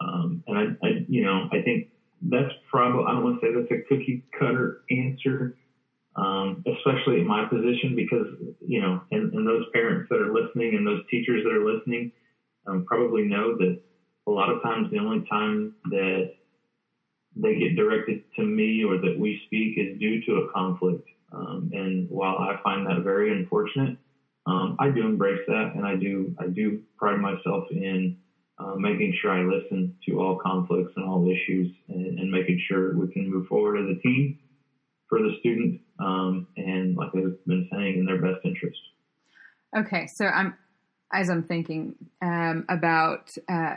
Um, 0.00 0.42
and 0.46 0.58
I, 0.58 0.86
I, 0.86 1.04
you 1.08 1.24
know, 1.24 1.48
I 1.52 1.62
think 1.62 1.88
that's 2.28 2.52
probably, 2.70 3.04
I 3.06 3.12
don't 3.12 3.24
want 3.24 3.40
to 3.40 3.46
say 3.46 3.52
that's 3.54 3.70
a 3.70 3.84
cookie 3.88 4.22
cutter 4.38 4.80
answer, 4.90 5.54
um, 6.16 6.62
especially 6.66 7.20
in 7.20 7.26
my 7.26 7.44
position, 7.44 7.94
because, 7.96 8.26
you 8.60 8.80
know, 8.80 9.00
and, 9.10 9.32
and 9.32 9.46
those 9.46 9.64
parents 9.72 10.08
that 10.10 10.20
are 10.20 10.32
listening 10.32 10.74
and 10.74 10.86
those 10.86 11.02
teachers 11.10 11.42
that 11.44 11.52
are 11.52 11.64
listening 11.64 12.10
um, 12.66 12.84
probably 12.86 13.22
know 13.22 13.56
that 13.58 13.78
a 14.26 14.30
lot 14.30 14.50
of 14.50 14.62
times 14.62 14.90
the 14.90 14.98
only 14.98 15.22
time 15.30 15.74
that 15.90 16.30
they 17.36 17.56
get 17.56 17.76
directed 17.76 18.22
to 18.36 18.44
me 18.44 18.84
or 18.84 18.96
that 18.96 19.18
we 19.18 19.38
speak 19.46 19.76
is 19.76 19.98
due 19.98 20.22
to 20.24 20.36
a 20.36 20.52
conflict. 20.52 21.06
Um, 21.32 21.68
and 21.72 22.08
while 22.08 22.38
I 22.38 22.58
find 22.62 22.86
that 22.86 23.02
very 23.02 23.32
unfortunate, 23.36 23.98
um, 24.46 24.76
I 24.78 24.90
do 24.90 25.06
embrace 25.06 25.40
that, 25.48 25.72
and 25.74 25.86
I 25.86 25.96
do 25.96 26.34
I 26.38 26.46
do 26.46 26.80
pride 26.98 27.18
myself 27.18 27.64
in 27.70 28.16
uh, 28.58 28.74
making 28.76 29.16
sure 29.20 29.32
I 29.32 29.42
listen 29.42 29.96
to 30.06 30.20
all 30.20 30.36
conflicts 30.36 30.92
and 30.96 31.04
all 31.04 31.26
issues, 31.28 31.74
and, 31.88 32.18
and, 32.18 32.30
making 32.30 32.60
sure 32.68 32.96
we 32.96 33.12
can 33.12 33.28
move 33.28 33.48
forward 33.48 33.78
as 33.78 33.96
a 33.96 34.00
team 34.00 34.38
for 35.08 35.18
the 35.18 35.36
student, 35.40 35.80
um, 35.98 36.46
and 36.56 36.96
like 36.96 37.08
I've 37.08 37.44
been 37.46 37.68
saying, 37.72 37.98
in 37.98 38.06
their 38.06 38.20
best 38.20 38.44
interest. 38.44 38.78
Okay, 39.76 40.06
so 40.06 40.26
I'm 40.26 40.54
as 41.12 41.30
I'm 41.30 41.42
thinking 41.42 41.94
um, 42.22 42.64
about 42.68 43.30
uh, 43.48 43.76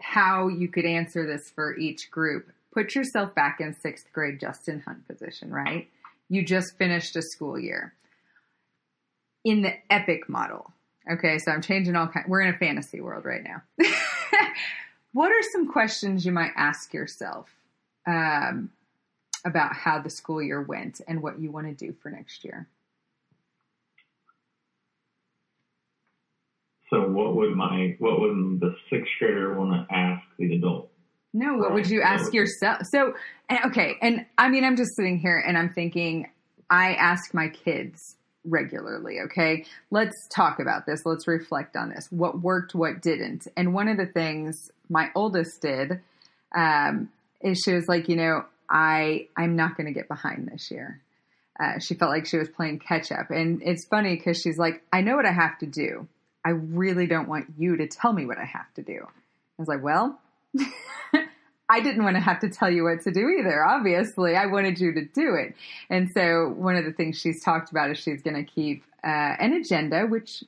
how 0.00 0.48
you 0.48 0.68
could 0.68 0.86
answer 0.86 1.26
this 1.26 1.50
for 1.50 1.76
each 1.76 2.10
group. 2.10 2.50
Put 2.72 2.94
yourself 2.94 3.34
back 3.34 3.60
in 3.60 3.74
sixth 3.74 4.06
grade 4.12 4.40
Justin 4.40 4.80
Hunt 4.80 5.06
position, 5.08 5.50
right? 5.50 5.88
You 6.28 6.44
just 6.44 6.76
finished 6.78 7.16
a 7.16 7.22
school 7.22 7.58
year 7.58 7.94
in 9.44 9.62
the 9.62 9.74
epic 9.90 10.28
model. 10.28 10.72
Okay, 11.10 11.38
so 11.38 11.50
I'm 11.50 11.62
changing 11.62 11.96
all 11.96 12.06
kinds. 12.06 12.26
We're 12.28 12.42
in 12.42 12.54
a 12.54 12.58
fantasy 12.58 13.00
world 13.00 13.24
right 13.24 13.42
now. 13.42 13.62
what 15.12 15.30
are 15.30 15.42
some 15.52 15.70
questions 15.70 16.26
you 16.26 16.32
might 16.32 16.52
ask 16.54 16.92
yourself 16.92 17.48
um, 18.06 18.70
about 19.44 19.74
how 19.74 20.00
the 20.00 20.10
school 20.10 20.42
year 20.42 20.60
went 20.60 21.00
and 21.08 21.22
what 21.22 21.40
you 21.40 21.50
want 21.50 21.66
to 21.66 21.72
do 21.72 21.94
for 22.02 22.10
next 22.10 22.44
year? 22.44 22.68
So, 26.90 27.06
what 27.08 27.36
would 27.36 27.54
my 27.54 27.96
what 27.98 28.20
would 28.20 28.60
the 28.60 28.74
sixth 28.90 29.12
grader 29.18 29.58
want 29.58 29.88
to 29.88 29.94
ask 29.94 30.22
the 30.38 30.54
adult? 30.56 30.90
No, 31.34 31.54
what 31.54 31.68
right. 31.68 31.74
would 31.74 31.90
you 31.90 32.00
ask 32.00 32.32
yourself? 32.32 32.78
So, 32.90 33.12
okay, 33.66 33.96
and 34.00 34.24
I 34.38 34.48
mean, 34.48 34.64
I'm 34.64 34.76
just 34.76 34.96
sitting 34.96 35.18
here 35.18 35.42
and 35.46 35.58
I'm 35.58 35.72
thinking, 35.72 36.30
I 36.70 36.94
ask 36.94 37.34
my 37.34 37.48
kids 37.48 38.16
regularly. 38.44 39.20
Okay. 39.20 39.64
Let's 39.90 40.26
talk 40.28 40.60
about 40.60 40.86
this. 40.86 41.04
Let's 41.04 41.26
reflect 41.26 41.76
on 41.76 41.90
this. 41.90 42.08
What 42.10 42.40
worked, 42.40 42.74
what 42.74 43.02
didn't. 43.02 43.46
And 43.56 43.74
one 43.74 43.88
of 43.88 43.96
the 43.96 44.06
things 44.06 44.70
my 44.88 45.10
oldest 45.14 45.60
did 45.60 46.00
um, 46.54 47.10
is 47.40 47.62
she 47.64 47.74
was 47.74 47.88
like, 47.88 48.08
you 48.08 48.16
know, 48.16 48.44
I 48.70 49.28
I'm 49.36 49.56
not 49.56 49.76
going 49.76 49.86
to 49.86 49.92
get 49.92 50.08
behind 50.08 50.48
this 50.48 50.70
year. 50.70 51.00
Uh, 51.58 51.78
she 51.78 51.94
felt 51.94 52.10
like 52.10 52.26
she 52.26 52.36
was 52.36 52.48
playing 52.48 52.78
catch 52.78 53.10
up, 53.10 53.30
and 53.30 53.60
it's 53.62 53.84
funny 53.84 54.14
because 54.14 54.40
she's 54.40 54.58
like, 54.58 54.82
I 54.92 55.00
know 55.00 55.16
what 55.16 55.26
I 55.26 55.32
have 55.32 55.58
to 55.58 55.66
do. 55.66 56.06
I 56.44 56.50
really 56.50 57.06
don't 57.06 57.28
want 57.28 57.46
you 57.58 57.76
to 57.78 57.88
tell 57.88 58.12
me 58.12 58.26
what 58.26 58.38
I 58.38 58.44
have 58.44 58.72
to 58.74 58.82
do. 58.82 59.00
I 59.02 59.62
was 59.62 59.66
like, 59.66 59.82
well, 59.82 60.20
I 61.68 61.80
didn't 61.80 62.02
want 62.02 62.16
to 62.16 62.20
have 62.20 62.40
to 62.40 62.48
tell 62.48 62.70
you 62.70 62.84
what 62.84 63.02
to 63.02 63.10
do 63.10 63.28
either. 63.38 63.62
Obviously, 63.64 64.36
I 64.36 64.46
wanted 64.46 64.80
you 64.80 64.94
to 64.94 65.04
do 65.04 65.34
it. 65.34 65.54
And 65.90 66.08
so, 66.14 66.48
one 66.56 66.76
of 66.76 66.84
the 66.84 66.92
things 66.92 67.18
she's 67.18 67.42
talked 67.42 67.70
about 67.70 67.90
is 67.90 67.98
she's 67.98 68.22
going 68.22 68.36
to 68.36 68.50
keep 68.50 68.84
uh, 69.04 69.36
an 69.38 69.52
agenda, 69.52 70.06
which 70.06 70.44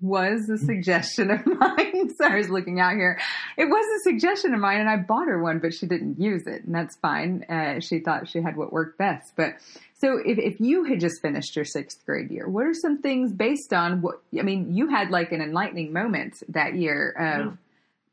was 0.00 0.48
a 0.50 0.58
suggestion 0.58 1.30
of 1.30 1.46
mine. 1.60 2.10
so 2.18 2.24
I 2.24 2.36
was 2.36 2.50
looking 2.50 2.80
out 2.80 2.94
here. 2.94 3.18
It 3.56 3.66
was 3.66 4.00
a 4.00 4.10
suggestion 4.10 4.52
of 4.54 4.60
mine, 4.60 4.80
and 4.80 4.88
I 4.88 4.96
bought 4.96 5.28
her 5.28 5.40
one, 5.40 5.60
but 5.60 5.74
she 5.74 5.86
didn't 5.86 6.20
use 6.20 6.46
it, 6.46 6.64
and 6.64 6.74
that's 6.74 6.96
fine. 6.96 7.44
Uh, 7.48 7.80
she 7.80 8.00
thought 8.00 8.28
she 8.28 8.42
had 8.42 8.56
what 8.56 8.72
worked 8.72 8.98
best. 8.98 9.32
But 9.36 9.56
so, 9.98 10.18
if, 10.24 10.38
if 10.38 10.60
you 10.60 10.84
had 10.84 11.00
just 11.00 11.22
finished 11.22 11.54
your 11.54 11.64
sixth 11.64 12.04
grade 12.04 12.30
year, 12.30 12.48
what 12.48 12.66
are 12.66 12.74
some 12.74 13.00
things 13.00 13.32
based 13.32 13.72
on 13.72 14.02
what? 14.02 14.20
I 14.38 14.42
mean, 14.42 14.74
you 14.74 14.88
had 14.88 15.10
like 15.10 15.32
an 15.32 15.40
enlightening 15.40 15.92
moment 15.92 16.34
that 16.48 16.74
year 16.74 17.10
of. 17.10 17.46
Yeah 17.46 17.52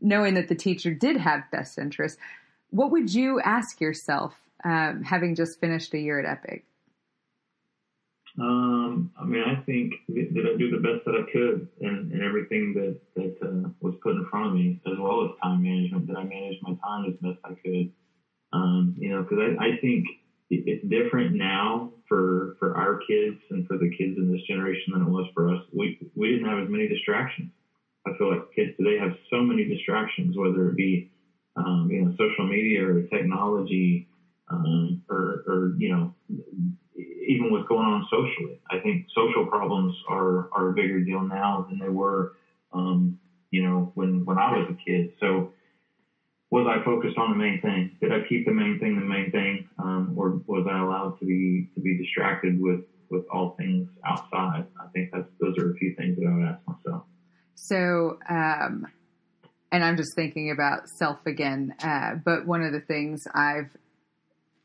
knowing 0.02 0.34
that 0.36 0.48
the 0.48 0.56
teacher 0.56 0.94
did 0.94 1.18
have 1.18 1.44
best 1.52 1.78
interest, 1.78 2.18
what 2.70 2.92
would 2.92 3.14
you 3.14 3.40
ask 3.42 3.82
yourself 3.82 4.34
um, 4.64 5.04
having 5.04 5.36
just 5.36 5.60
finished 5.60 5.94
a 5.94 6.00
year 6.00 6.20
at 6.20 6.26
Epic? 6.26 6.66
Um, 8.40 9.12
I 9.20 9.26
mean, 9.26 9.44
I 9.44 9.62
think 9.64 9.94
did 10.08 10.46
I 10.46 10.56
do 10.58 10.70
the 10.70 10.78
best 10.78 11.04
that 11.06 11.16
I 11.16 11.30
could 11.32 11.68
and, 11.82 12.12
and 12.12 12.22
everything 12.24 12.74
that 12.76 13.00
that 13.16 13.36
uh, 13.42 13.70
was 13.82 13.96
put 14.02 14.16
in 14.16 14.26
front 14.30 14.48
of 14.48 14.54
me, 14.54 14.80
as 14.86 14.98
well 14.98 15.26
as 15.26 15.32
time 15.44 15.64
management, 15.64 16.08
that 16.08 16.18
I 16.18 16.24
managed 16.24 16.62
my 16.62 16.76
time 16.76 17.06
as 17.06 17.16
best 17.22 17.40
I 17.44 17.56
could? 17.62 17.92
Um, 18.54 18.96
you 18.98 19.10
know, 19.10 19.24
because 19.24 19.40
I, 19.40 19.66
I 19.66 19.78
think 19.82 20.06
it's 20.50 20.88
different 20.88 21.36
now 21.36 21.92
for 22.08 22.56
for 22.60 22.78
our 22.78 23.00
kids 23.08 23.40
and 23.50 23.68
for 23.68 23.78
the 23.78 23.90
kids 23.90 24.18
in 24.18 24.32
this 24.32 24.42
generation 24.48 24.94
than 24.94 25.04
it 25.04 25.10
was 25.10 25.28
for 25.34 25.54
us. 25.54 25.62
We 25.74 26.00
we 26.16 26.30
didn't 26.32 26.48
have 26.48 26.60
as 26.60 26.70
many 26.70 26.88
distractions. 26.88 27.52
I 28.10 28.18
feel 28.18 28.30
like 28.30 28.42
kids 28.56 28.76
today 28.78 28.98
have 29.00 29.12
so 29.30 29.42
many 29.42 29.66
distractions, 29.66 30.38
whether 30.38 30.70
it 30.70 30.76
be 30.76 31.10
um, 31.56 31.90
you 31.92 32.02
know 32.02 32.12
social 32.18 32.48
media 32.48 32.86
or 32.86 33.02
technology, 33.04 34.08
um, 34.50 35.02
or, 35.10 35.44
or 35.48 35.74
you 35.78 35.90
know 35.90 36.14
even 37.28 37.52
what's 37.52 37.68
going 37.68 37.86
on 37.86 38.06
socially. 38.10 38.60
I 38.70 38.80
think 38.80 39.06
social 39.16 39.46
problems 39.46 39.96
are 40.08 40.50
are 40.52 40.70
a 40.70 40.74
bigger 40.74 41.02
deal 41.02 41.22
now 41.22 41.66
than 41.70 41.80
they 41.80 41.90
were 41.90 42.34
um, 42.74 43.18
you 43.52 43.64
know 43.64 43.92
when 43.96 44.26
when 44.26 44.38
I 44.38 44.58
was 44.58 44.68
a 44.70 44.90
kid. 44.90 45.12
So 45.20 45.52
was 46.52 46.66
I 46.68 46.84
focused 46.84 47.18
on 47.18 47.30
the 47.30 47.38
main 47.38 47.62
thing? 47.62 47.92
Did 48.02 48.12
I 48.12 48.28
keep 48.28 48.46
the 48.46 48.52
main 48.52 48.80
thing 48.80 48.96
the 48.96 49.02
main 49.02 49.30
thing, 49.32 49.66
um, 49.78 50.14
or 50.16 50.42
was 50.48 50.66
I 50.68 50.80
allowed 50.80 51.20
to 51.20 51.26
be 51.26 51.68
to 51.76 51.82
be 51.82 51.98
distracted 51.98 52.60
with 52.60 52.82
with 53.10 53.24
all 53.32 53.56
things 53.58 53.88
outside? 54.06 54.66
I 54.80 54.88
think 54.94 55.10
that's 55.12 55.28
those 55.40 55.58
are 55.60 55.72
a 55.72 55.76
few 55.76 55.94
things 55.96 56.18
that 56.18 56.28
I 56.28 56.34
would 56.34 56.46
ask 56.46 56.60
myself. 56.68 57.04
So, 57.62 58.20
um, 58.30 58.88
and 59.72 59.84
I'm 59.84 59.98
just 59.98 60.16
thinking 60.16 60.50
about 60.50 60.88
self 60.88 61.26
again. 61.26 61.76
Uh, 61.84 62.16
but 62.16 62.48
one 62.48 62.64
of 62.64 62.72
the 62.72 62.80
things 62.80 63.28
I've, 63.34 63.76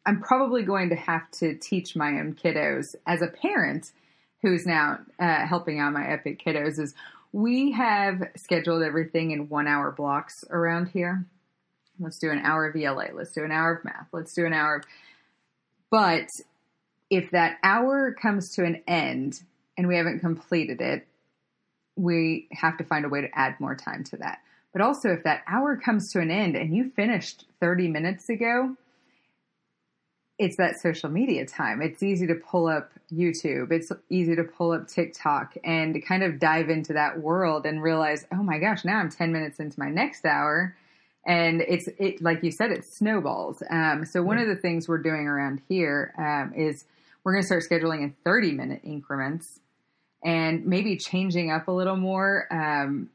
I'm 0.07 0.21
probably 0.21 0.63
going 0.63 0.91
to 0.91 0.97
have 0.97 1.29
to 1.33 1.57
teach 1.57 1.97
my 1.97 2.21
own 2.21 2.35
kiddos 2.35 2.95
as 3.07 3.21
a 3.21 3.27
parent 3.27 3.91
who's 4.43 4.65
now 4.65 5.01
uh, 5.19 5.45
helping 5.47 5.81
out 5.81 5.93
my 5.93 6.07
epic 6.07 6.43
kiddos 6.45 6.79
is 6.79 6.95
we 7.33 7.73
have 7.73 8.23
scheduled 8.37 8.83
everything 8.83 9.33
in 9.33 9.49
one 9.49 9.67
hour 9.67 9.91
blocks 9.91 10.45
around 10.51 10.87
here. 10.87 11.27
Let's 11.99 12.19
do 12.19 12.31
an 12.31 12.39
hour 12.39 12.67
of 12.67 12.77
ELA. 12.77 13.09
Let's 13.13 13.33
do 13.33 13.45
an 13.45 13.51
hour 13.51 13.75
of 13.75 13.85
math. 13.85 14.07
Let's 14.13 14.35
do 14.35 14.47
an 14.47 14.53
hour 14.53 14.77
of, 14.77 14.85
but 15.91 16.29
if 17.11 17.33
that 17.33 17.59
hour 17.65 18.15
comes 18.15 18.55
to 18.55 18.65
an 18.65 18.83
end 18.87 19.41
and 19.77 19.89
we 19.89 19.97
haven't 19.97 20.21
completed 20.21 20.81
it, 20.81 21.09
we 21.97 22.49
have 22.53 22.77
to 22.79 22.85
find 22.85 23.05
a 23.05 23.09
way 23.09 23.21
to 23.21 23.39
add 23.39 23.59
more 23.61 23.75
time 23.75 24.05
to 24.05 24.17
that. 24.19 24.39
But 24.73 24.83
also, 24.83 25.11
if 25.11 25.23
that 25.23 25.43
hour 25.47 25.77
comes 25.77 26.11
to 26.13 26.21
an 26.21 26.31
end 26.31 26.57
and 26.57 26.75
you 26.75 26.91
finished 26.91 27.45
30 27.61 27.89
minutes 27.89 28.29
ago, 28.29 28.77
it's 30.37 30.57
that 30.57 30.81
social 30.81 31.09
media 31.09 31.47
time. 31.47 31.81
It's 31.81 32.03
easy 32.03 32.27
to 32.27 32.35
pull 32.35 32.67
up 32.67 32.91
YouTube. 33.13 33.71
It's 33.71 33.93
easy 34.11 34.35
to 34.35 34.43
pull 34.43 34.73
up 34.73 34.89
TikTok 34.89 35.55
and 35.63 36.05
kind 36.05 36.25
of 36.25 36.41
dive 36.41 36.71
into 36.71 36.95
that 36.95 37.21
world 37.21 37.67
and 37.67 37.81
realize, 37.81 38.27
oh 38.33 38.43
my 38.43 38.59
gosh, 38.59 38.85
now 38.85 38.99
I'm 38.99 39.11
10 39.11 39.33
minutes 39.33 39.61
into 39.61 39.79
my 39.79 39.91
next 39.91 40.25
hour. 40.25 40.77
And 41.25 41.63
it's 41.63 41.89
it 41.99 42.21
like 42.21 42.43
you 42.43 42.51
said, 42.51 42.73
it 42.73 42.85
snowballs. 42.85 43.63
Um, 43.71 44.05
so 44.05 44.23
one 44.23 44.39
of 44.39 44.49
the 44.49 44.57
things 44.57 44.89
we're 44.89 44.99
doing 44.99 45.27
around 45.27 45.63
here 45.69 46.13
um, 46.19 46.53
is 46.55 46.85
we're 47.23 47.33
going 47.33 47.43
to 47.43 47.47
start 47.47 47.65
scheduling 47.71 48.03
in 48.03 48.15
30 48.25 48.53
minute 48.53 48.81
increments 48.83 49.61
and 50.25 50.65
maybe 50.67 50.97
changing 50.97 51.51
up 51.51 51.69
a 51.69 51.73
little 51.73 51.97
more. 51.97 52.49
Um, 52.51 53.11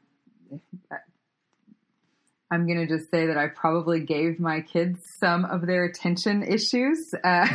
I'm 2.52 2.66
going 2.66 2.78
to 2.78 2.86
just 2.86 3.10
say 3.10 3.26
that 3.26 3.36
I 3.36 3.46
probably 3.46 4.00
gave 4.00 4.40
my 4.40 4.60
kids 4.60 4.98
some 5.20 5.44
of 5.44 5.66
their 5.66 5.84
attention 5.84 6.42
issues 6.42 7.12
uh, 7.22 7.46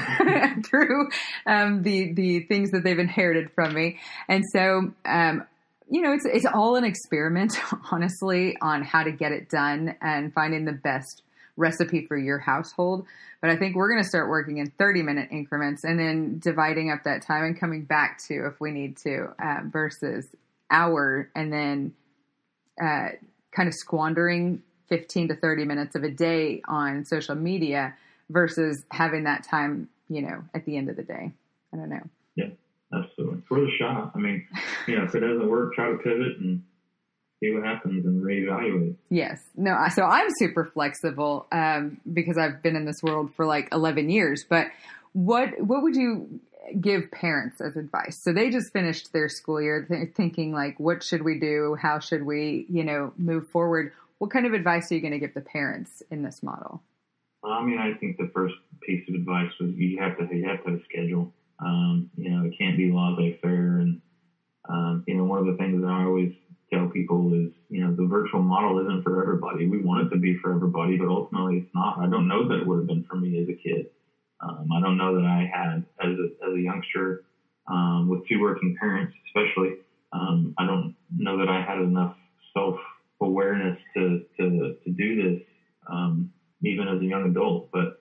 through 0.65 1.09
um, 1.45 1.83
the 1.83 2.13
the 2.13 2.41
things 2.41 2.71
that 2.71 2.83
they've 2.83 2.97
inherited 2.97 3.51
from 3.53 3.73
me, 3.73 3.99
and 4.29 4.43
so 4.53 4.93
um, 5.05 5.43
you 5.89 6.01
know 6.01 6.13
it's 6.13 6.25
it's 6.25 6.45
all 6.45 6.77
an 6.77 6.85
experiment, 6.85 7.57
honestly, 7.91 8.55
on 8.61 8.83
how 8.83 9.03
to 9.03 9.11
get 9.11 9.33
it 9.33 9.49
done 9.49 9.95
and 10.01 10.33
finding 10.33 10.63
the 10.63 10.71
best 10.71 11.23
recipe 11.57 12.05
for 12.05 12.17
your 12.17 12.39
household. 12.39 13.05
But 13.41 13.49
I 13.49 13.57
think 13.57 13.75
we're 13.75 13.89
going 13.89 14.03
to 14.03 14.07
start 14.07 14.29
working 14.29 14.57
in 14.57 14.71
30 14.71 15.03
minute 15.03 15.29
increments 15.31 15.83
and 15.83 15.99
then 15.99 16.39
dividing 16.39 16.91
up 16.91 17.03
that 17.03 17.21
time 17.21 17.43
and 17.43 17.59
coming 17.59 17.83
back 17.83 18.19
to 18.27 18.47
if 18.47 18.59
we 18.59 18.71
need 18.71 18.97
to 18.97 19.33
uh, 19.39 19.59
versus 19.65 20.27
hour 20.69 21.29
and 21.35 21.53
then 21.53 21.93
uh, 22.81 23.09
kind 23.51 23.67
of 23.67 23.73
squandering 23.73 24.61
15 24.89 25.29
to 25.29 25.35
30 25.35 25.65
minutes 25.65 25.95
of 25.95 26.03
a 26.03 26.09
day 26.09 26.61
on 26.67 27.05
social 27.05 27.35
media 27.35 27.95
versus 28.29 28.83
having 28.91 29.23
that 29.23 29.43
time, 29.43 29.89
you 30.09 30.21
know, 30.21 30.43
at 30.53 30.65
the 30.65 30.77
end 30.77 30.89
of 30.89 30.95
the 30.95 31.03
day. 31.03 31.31
I 31.73 31.77
don't 31.77 31.89
know. 31.89 32.03
Yeah, 32.35 32.49
absolutely. 32.93 33.41
For 33.47 33.59
the 33.59 33.69
shot. 33.79 34.11
I 34.15 34.17
mean, 34.17 34.47
you 34.87 34.97
know, 34.97 35.03
if 35.05 35.15
it 35.15 35.21
doesn't 35.21 35.47
work, 35.47 35.73
try 35.73 35.89
to 35.89 35.97
pivot 35.97 36.37
and 36.39 36.63
see 37.45 37.53
what 37.53 37.63
happens 37.63 38.05
and 38.05 38.23
reevaluate. 38.23 38.95
Yes. 39.09 39.41
No, 39.55 39.77
so 39.93 40.03
I'm 40.03 40.27
super 40.37 40.65
flexible 40.65 41.47
um, 41.51 41.99
because 42.11 42.37
I've 42.37 42.61
been 42.61 42.75
in 42.75 42.85
this 42.85 43.01
world 43.03 43.33
for 43.35 43.45
like 43.45 43.69
11 43.71 44.09
years. 44.09 44.45
But 44.47 44.67
what 45.13 45.49
what 45.61 45.81
would 45.81 45.95
you 45.95 46.39
give 46.79 47.11
parents 47.11 47.61
as 47.61 47.75
advice? 47.75 48.19
So 48.21 48.33
they 48.33 48.49
just 48.49 48.73
finished 48.73 49.13
their 49.13 49.29
school 49.29 49.61
year, 49.61 49.85
They're 49.87 50.11
thinking 50.15 50.51
like, 50.51 50.79
what 50.79 51.03
should 51.03 51.23
we 51.23 51.39
do? 51.39 51.77
How 51.79 51.99
should 51.99 52.25
we, 52.25 52.65
you 52.69 52.83
know, 52.83 53.13
move 53.17 53.47
forward? 53.49 53.93
What 54.17 54.31
kind 54.31 54.45
of 54.45 54.53
advice 54.53 54.91
are 54.91 54.95
you 54.95 55.01
going 55.01 55.13
to 55.13 55.19
give 55.19 55.33
the 55.33 55.41
parents 55.41 56.01
in 56.09 56.23
this 56.23 56.41
model? 56.41 56.81
I 57.43 57.63
mean, 57.63 57.77
I 57.77 57.93
think 57.99 58.17
the 58.17 58.31
first 58.33 58.55
piece 58.81 59.07
of 59.07 59.15
advice 59.15 59.51
was 59.59 59.71
you 59.75 59.99
have 60.01 60.17
to 60.17 60.35
you 60.35 60.47
have 60.47 60.63
to 60.63 60.71
have 60.71 60.79
a 60.79 60.83
schedule. 60.85 61.31
Um, 61.59 62.09
you 62.17 62.29
know, 62.29 62.45
it 62.45 62.57
can't 62.57 62.75
be 62.75 62.91
laissez-faire, 62.91 63.77
and 63.79 64.01
um, 64.67 65.03
you 65.07 65.15
know, 65.15 65.23
one 65.25 65.39
of 65.39 65.45
the 65.45 65.55
things 65.55 65.81
that 65.81 65.87
I 65.87 66.03
always 66.03 66.33
tell 66.71 66.87
people 66.87 67.33
is, 67.33 67.51
you 67.69 67.81
know, 67.81 67.93
the 67.95 68.05
virtual 68.05 68.41
model 68.41 68.79
isn't 68.79 69.03
for 69.03 69.21
everybody. 69.21 69.67
We 69.67 69.81
want 69.81 70.05
it 70.05 70.09
to 70.09 70.19
be 70.19 70.35
for 70.41 70.53
everybody, 70.53 70.97
but 70.97 71.07
ultimately 71.07 71.57
it's 71.57 71.69
not. 71.73 71.99
I 71.99 72.07
don't 72.07 72.27
know 72.27 72.47
that 72.47 72.59
it 72.59 72.67
would 72.67 72.79
have 72.79 72.87
been 72.87 73.05
for 73.09 73.15
me 73.15 73.39
as 73.39 73.47
a 73.47 73.53
kid. 73.53 73.87
Um, 74.41 74.67
I 74.75 74.81
don't 74.81 74.97
know 74.97 75.15
that 75.15 75.25
I 75.25 75.49
had 75.51 75.83
as 76.01 76.17
a, 76.17 76.45
as 76.47 76.55
a 76.55 76.59
youngster 76.59 77.21
um, 77.67 78.07
with 78.07 78.27
two 78.27 78.39
working 78.39 78.75
parents, 78.79 79.13
especially. 79.27 79.75
Um, 80.11 80.53
I 80.57 80.65
don't 80.65 80.93
know 81.15 81.37
that 81.37 81.49
I 81.49 81.61
had 81.61 81.79
enough 81.79 82.15
self 82.53 82.75
awareness 83.21 83.77
to, 83.95 84.21
to, 84.37 84.75
to 84.83 84.89
do 84.91 85.15
this, 85.15 85.41
um, 85.89 86.29
even 86.63 86.87
as 86.87 86.99
a 86.99 87.05
young 87.05 87.29
adult. 87.29 87.69
But 87.71 87.99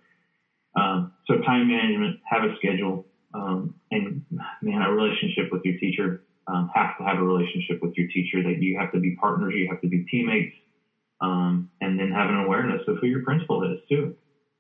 um, 0.81 1.13
so 1.27 1.37
time 1.39 1.69
management, 1.69 2.19
have 2.29 2.43
a 2.43 2.55
schedule, 2.57 3.07
um, 3.33 3.75
and 3.91 4.23
man, 4.63 4.83
a 4.83 4.91
relationship 4.91 5.51
with 5.53 5.63
your 5.65 5.77
teacher. 5.79 6.23
Um, 6.47 6.69
have 6.75 6.99
to 6.99 7.05
have 7.05 7.19
a 7.19 7.23
relationship 7.23 7.79
with 7.81 7.93
your 7.97 8.07
teacher. 8.09 8.43
That 8.43 8.61
you 8.61 8.79
have 8.79 8.93
to 8.93 9.01
be 9.01 9.17
partners, 9.17 9.55
you 9.57 9.69
have 9.71 9.81
to 9.81 9.89
be 9.89 10.05
teammates, 10.11 10.55
um, 11.21 11.71
and 11.81 11.99
then 11.99 12.11
have 12.11 12.29
an 12.29 12.45
awareness 12.45 12.83
of 12.87 12.99
who 13.01 13.07
your 13.07 13.23
principal 13.25 13.65
is 13.73 13.79
too. 13.89 14.15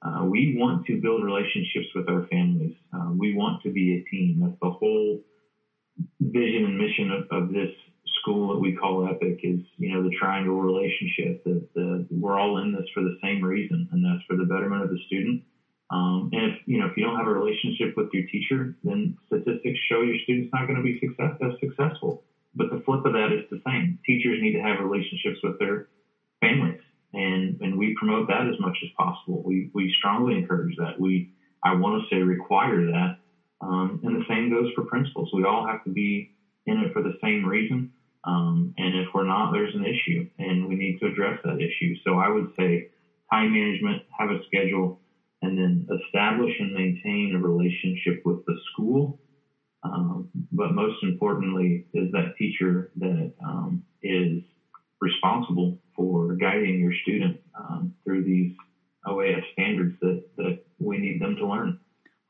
Uh, 0.04 0.24
we 0.24 0.54
want 0.58 0.84
to 0.86 1.00
build 1.00 1.24
relationships 1.24 1.86
with 1.94 2.08
our 2.08 2.26
families. 2.26 2.74
Uh, 2.92 3.10
we 3.16 3.34
want 3.34 3.62
to 3.62 3.70
be 3.70 3.94
a 3.94 4.10
team. 4.10 4.40
That's 4.40 4.58
the 4.60 4.70
whole 4.70 5.20
vision 6.20 6.64
and 6.64 6.78
mission 6.78 7.10
of, 7.10 7.24
of 7.30 7.48
this 7.52 7.70
school 8.20 8.48
that 8.52 8.60
we 8.60 8.74
call 8.74 9.08
Epic 9.08 9.40
is, 9.42 9.60
you 9.78 9.92
know, 9.92 10.02
the 10.02 10.14
triangle 10.18 10.60
relationship. 10.60 11.42
That 11.44 11.68
the, 11.74 12.06
we're 12.10 12.38
all 12.38 12.58
in 12.58 12.72
this 12.72 12.86
for 12.92 13.02
the 13.02 13.16
same 13.22 13.42
reason, 13.42 13.88
and 13.92 14.04
that's 14.04 14.24
for 14.26 14.36
the 14.36 14.44
betterment 14.44 14.82
of 14.82 14.90
the 14.90 14.98
student. 15.06 15.42
Um, 15.90 16.30
and 16.32 16.52
if 16.52 16.58
you 16.66 16.78
know 16.78 16.86
if 16.86 16.96
you 16.96 17.04
don't 17.04 17.16
have 17.16 17.26
a 17.26 17.32
relationship 17.32 17.94
with 17.96 18.08
your 18.12 18.24
teacher, 18.26 18.74
then 18.82 19.16
statistics 19.26 19.78
show 19.90 20.00
your 20.00 20.16
student's 20.24 20.50
not 20.52 20.66
going 20.66 20.76
to 20.76 20.82
be 20.82 20.98
success, 20.98 21.36
as 21.42 21.52
successful. 21.60 22.22
But 22.54 22.70
the 22.70 22.80
flip 22.84 23.04
of 23.04 23.12
that 23.12 23.32
is 23.32 23.44
the 23.50 23.60
same. 23.66 23.98
Teachers 24.06 24.38
need 24.40 24.52
to 24.52 24.62
have 24.62 24.80
relationships 24.80 25.40
with 25.42 25.58
their 25.58 25.88
families, 26.40 26.80
and 27.12 27.58
and 27.60 27.76
we 27.76 27.94
promote 27.98 28.28
that 28.28 28.48
as 28.48 28.58
much 28.58 28.78
as 28.82 28.88
possible. 28.96 29.42
We 29.44 29.70
we 29.74 29.92
strongly 29.98 30.34
encourage 30.34 30.76
that. 30.76 30.98
We 30.98 31.28
I 31.62 31.74
want 31.74 32.02
to 32.02 32.14
say 32.14 32.22
require 32.22 32.86
that. 32.86 33.16
Um, 33.60 34.00
and 34.02 34.16
the 34.16 34.24
same 34.28 34.50
goes 34.50 34.70
for 34.74 34.84
principals. 34.84 35.30
We 35.32 35.44
all 35.44 35.66
have 35.66 35.82
to 35.84 35.90
be 35.90 36.30
in 36.66 36.78
it 36.78 36.92
for 36.92 37.02
the 37.02 37.14
same 37.22 37.44
reason. 37.44 37.90
Um, 38.24 38.72
and 38.78 38.96
if 38.96 39.08
we're 39.14 39.24
not, 39.24 39.52
there's 39.52 39.74
an 39.74 39.84
issue, 39.84 40.26
and 40.38 40.66
we 40.66 40.76
need 40.76 40.98
to 41.00 41.06
address 41.06 41.38
that 41.44 41.60
issue. 41.60 41.94
So 42.06 42.18
I 42.18 42.28
would 42.28 42.48
say 42.58 42.88
time 43.30 43.52
management, 43.52 44.02
have 44.18 44.30
a 44.30 44.42
schedule, 44.46 44.98
establish 45.90 46.52
and 46.58 46.72
maintain 46.72 47.34
a 47.34 47.38
relationship 47.38 48.22
with 48.24 48.44
the 48.46 48.56
school. 48.72 49.18
Um, 49.82 50.30
but 50.50 50.72
most 50.72 51.02
importantly, 51.02 51.86
is 51.92 52.10
that 52.12 52.34
teacher 52.38 52.90
that 52.96 53.32
um, 53.44 53.84
is 54.02 54.42
responsible 55.00 55.78
for 55.94 56.34
guiding 56.34 56.80
your 56.80 56.94
student 57.02 57.40
um, 57.58 57.94
through 58.04 58.24
these 58.24 58.54
OAS 59.06 59.42
standards 59.52 59.94
that, 60.00 60.24
that 60.36 60.64
we 60.78 60.98
need 60.98 61.20
them 61.20 61.36
to 61.36 61.46
learn. 61.46 61.78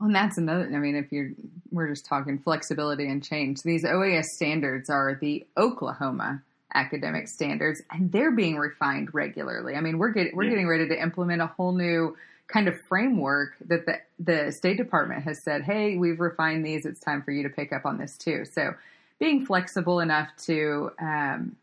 Well, 0.01 0.09
and 0.09 0.15
that's 0.17 0.39
another. 0.39 0.65
I 0.65 0.79
mean, 0.79 0.97
if 0.97 1.13
you're, 1.13 1.31
we're 1.71 1.89
just 1.89 2.05
talking 2.05 2.39
flexibility 2.39 3.09
and 3.09 3.23
change. 3.23 3.63
These 3.63 3.85
OAS 3.85 4.25
standards 4.25 4.91
are 4.91 5.17
the 5.21 5.47
Oklahoma 5.57 6.43
academic 6.75 7.29
standards, 7.29 7.81
and 7.91 8.11
they're 8.11 8.33
being 8.33 8.57
refined 8.57 9.15
regularly. 9.15 9.77
I 9.77 9.81
mean, 9.81 9.99
we're 9.99 10.11
getting 10.11 10.35
we're 10.35 10.45
yeah. 10.45 10.51
getting 10.51 10.69
ready 10.69 10.89
to 10.89 11.01
implement 11.01 11.41
a 11.41 11.47
whole 11.47 11.73
new 11.73 12.17
kind 12.47 12.69
of 12.69 12.81
framework 12.89 13.57
that 13.67 13.87
the 13.87 14.01
the 14.19 14.53
State 14.53 14.77
Department 14.77 15.25
has 15.25 15.43
said, 15.43 15.63
"Hey, 15.63 15.97
we've 15.97 16.21
refined 16.21 16.65
these. 16.65 16.87
It's 16.87 17.01
time 17.01 17.23
for 17.23 17.31
you 17.31 17.43
to 17.43 17.49
pick 17.49 17.73
up 17.73 17.85
on 17.85 17.99
this 17.99 18.17
too." 18.17 18.45
So, 18.45 18.75
being 19.19 19.45
flexible 19.45 20.01
enough 20.01 20.29
to 20.47 20.91
um, 21.01 21.57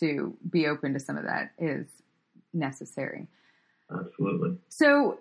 to 0.00 0.36
be 0.50 0.66
open 0.66 0.94
to 0.94 1.00
some 1.00 1.16
of 1.16 1.24
that 1.24 1.52
is 1.58 1.86
necessary. 2.52 3.26
Absolutely. 3.90 4.56
So, 4.68 5.18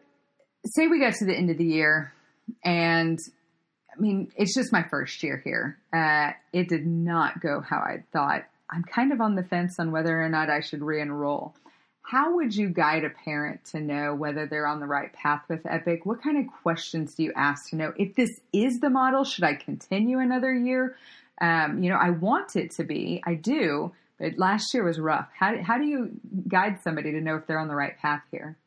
say 0.65 0.87
we 0.87 0.99
got 0.99 1.13
to 1.15 1.25
the 1.25 1.35
end 1.35 1.49
of 1.49 1.57
the 1.57 1.65
year 1.65 2.13
and 2.63 3.19
I 3.95 3.99
mean, 3.99 4.31
it's 4.35 4.55
just 4.55 4.71
my 4.71 4.83
first 4.83 5.21
year 5.21 5.41
here. 5.43 5.77
Uh, 5.93 6.31
it 6.53 6.69
did 6.69 6.85
not 6.85 7.41
go 7.41 7.61
how 7.61 7.77
I 7.77 8.03
thought. 8.13 8.43
I'm 8.69 8.83
kind 8.83 9.11
of 9.11 9.19
on 9.19 9.35
the 9.35 9.43
fence 9.43 9.79
on 9.79 9.91
whether 9.91 10.21
or 10.21 10.29
not 10.29 10.49
I 10.49 10.61
should 10.61 10.81
re 10.81 11.01
enroll. 11.01 11.55
How 12.03 12.35
would 12.35 12.55
you 12.55 12.69
guide 12.69 13.05
a 13.05 13.09
parent 13.09 13.63
to 13.65 13.79
know 13.79 14.15
whether 14.15 14.45
they're 14.45 14.67
on 14.67 14.79
the 14.79 14.87
right 14.87 15.13
path 15.13 15.43
with 15.47 15.65
Epic? 15.65 16.05
What 16.05 16.21
kind 16.21 16.37
of 16.37 16.51
questions 16.61 17.15
do 17.15 17.23
you 17.23 17.31
ask 17.35 17.69
to 17.69 17.75
know 17.75 17.93
if 17.95 18.15
this 18.15 18.41
is 18.51 18.79
the 18.79 18.89
model? 18.89 19.23
Should 19.23 19.43
I 19.43 19.55
continue 19.55 20.19
another 20.19 20.53
year? 20.53 20.95
Um, 21.39 21.81
you 21.81 21.89
know, 21.89 21.97
I 21.97 22.09
want 22.09 22.55
it 22.55 22.71
to 22.71 22.83
be, 22.83 23.23
I 23.25 23.35
do, 23.35 23.93
but 24.19 24.37
last 24.37 24.73
year 24.73 24.83
was 24.83 24.99
rough. 24.99 25.29
How, 25.37 25.61
how 25.63 25.77
do 25.77 25.85
you 25.85 26.11
guide 26.47 26.79
somebody 26.83 27.11
to 27.13 27.21
know 27.21 27.35
if 27.37 27.47
they're 27.47 27.59
on 27.59 27.67
the 27.67 27.75
right 27.75 27.97
path 27.97 28.23
here? 28.31 28.57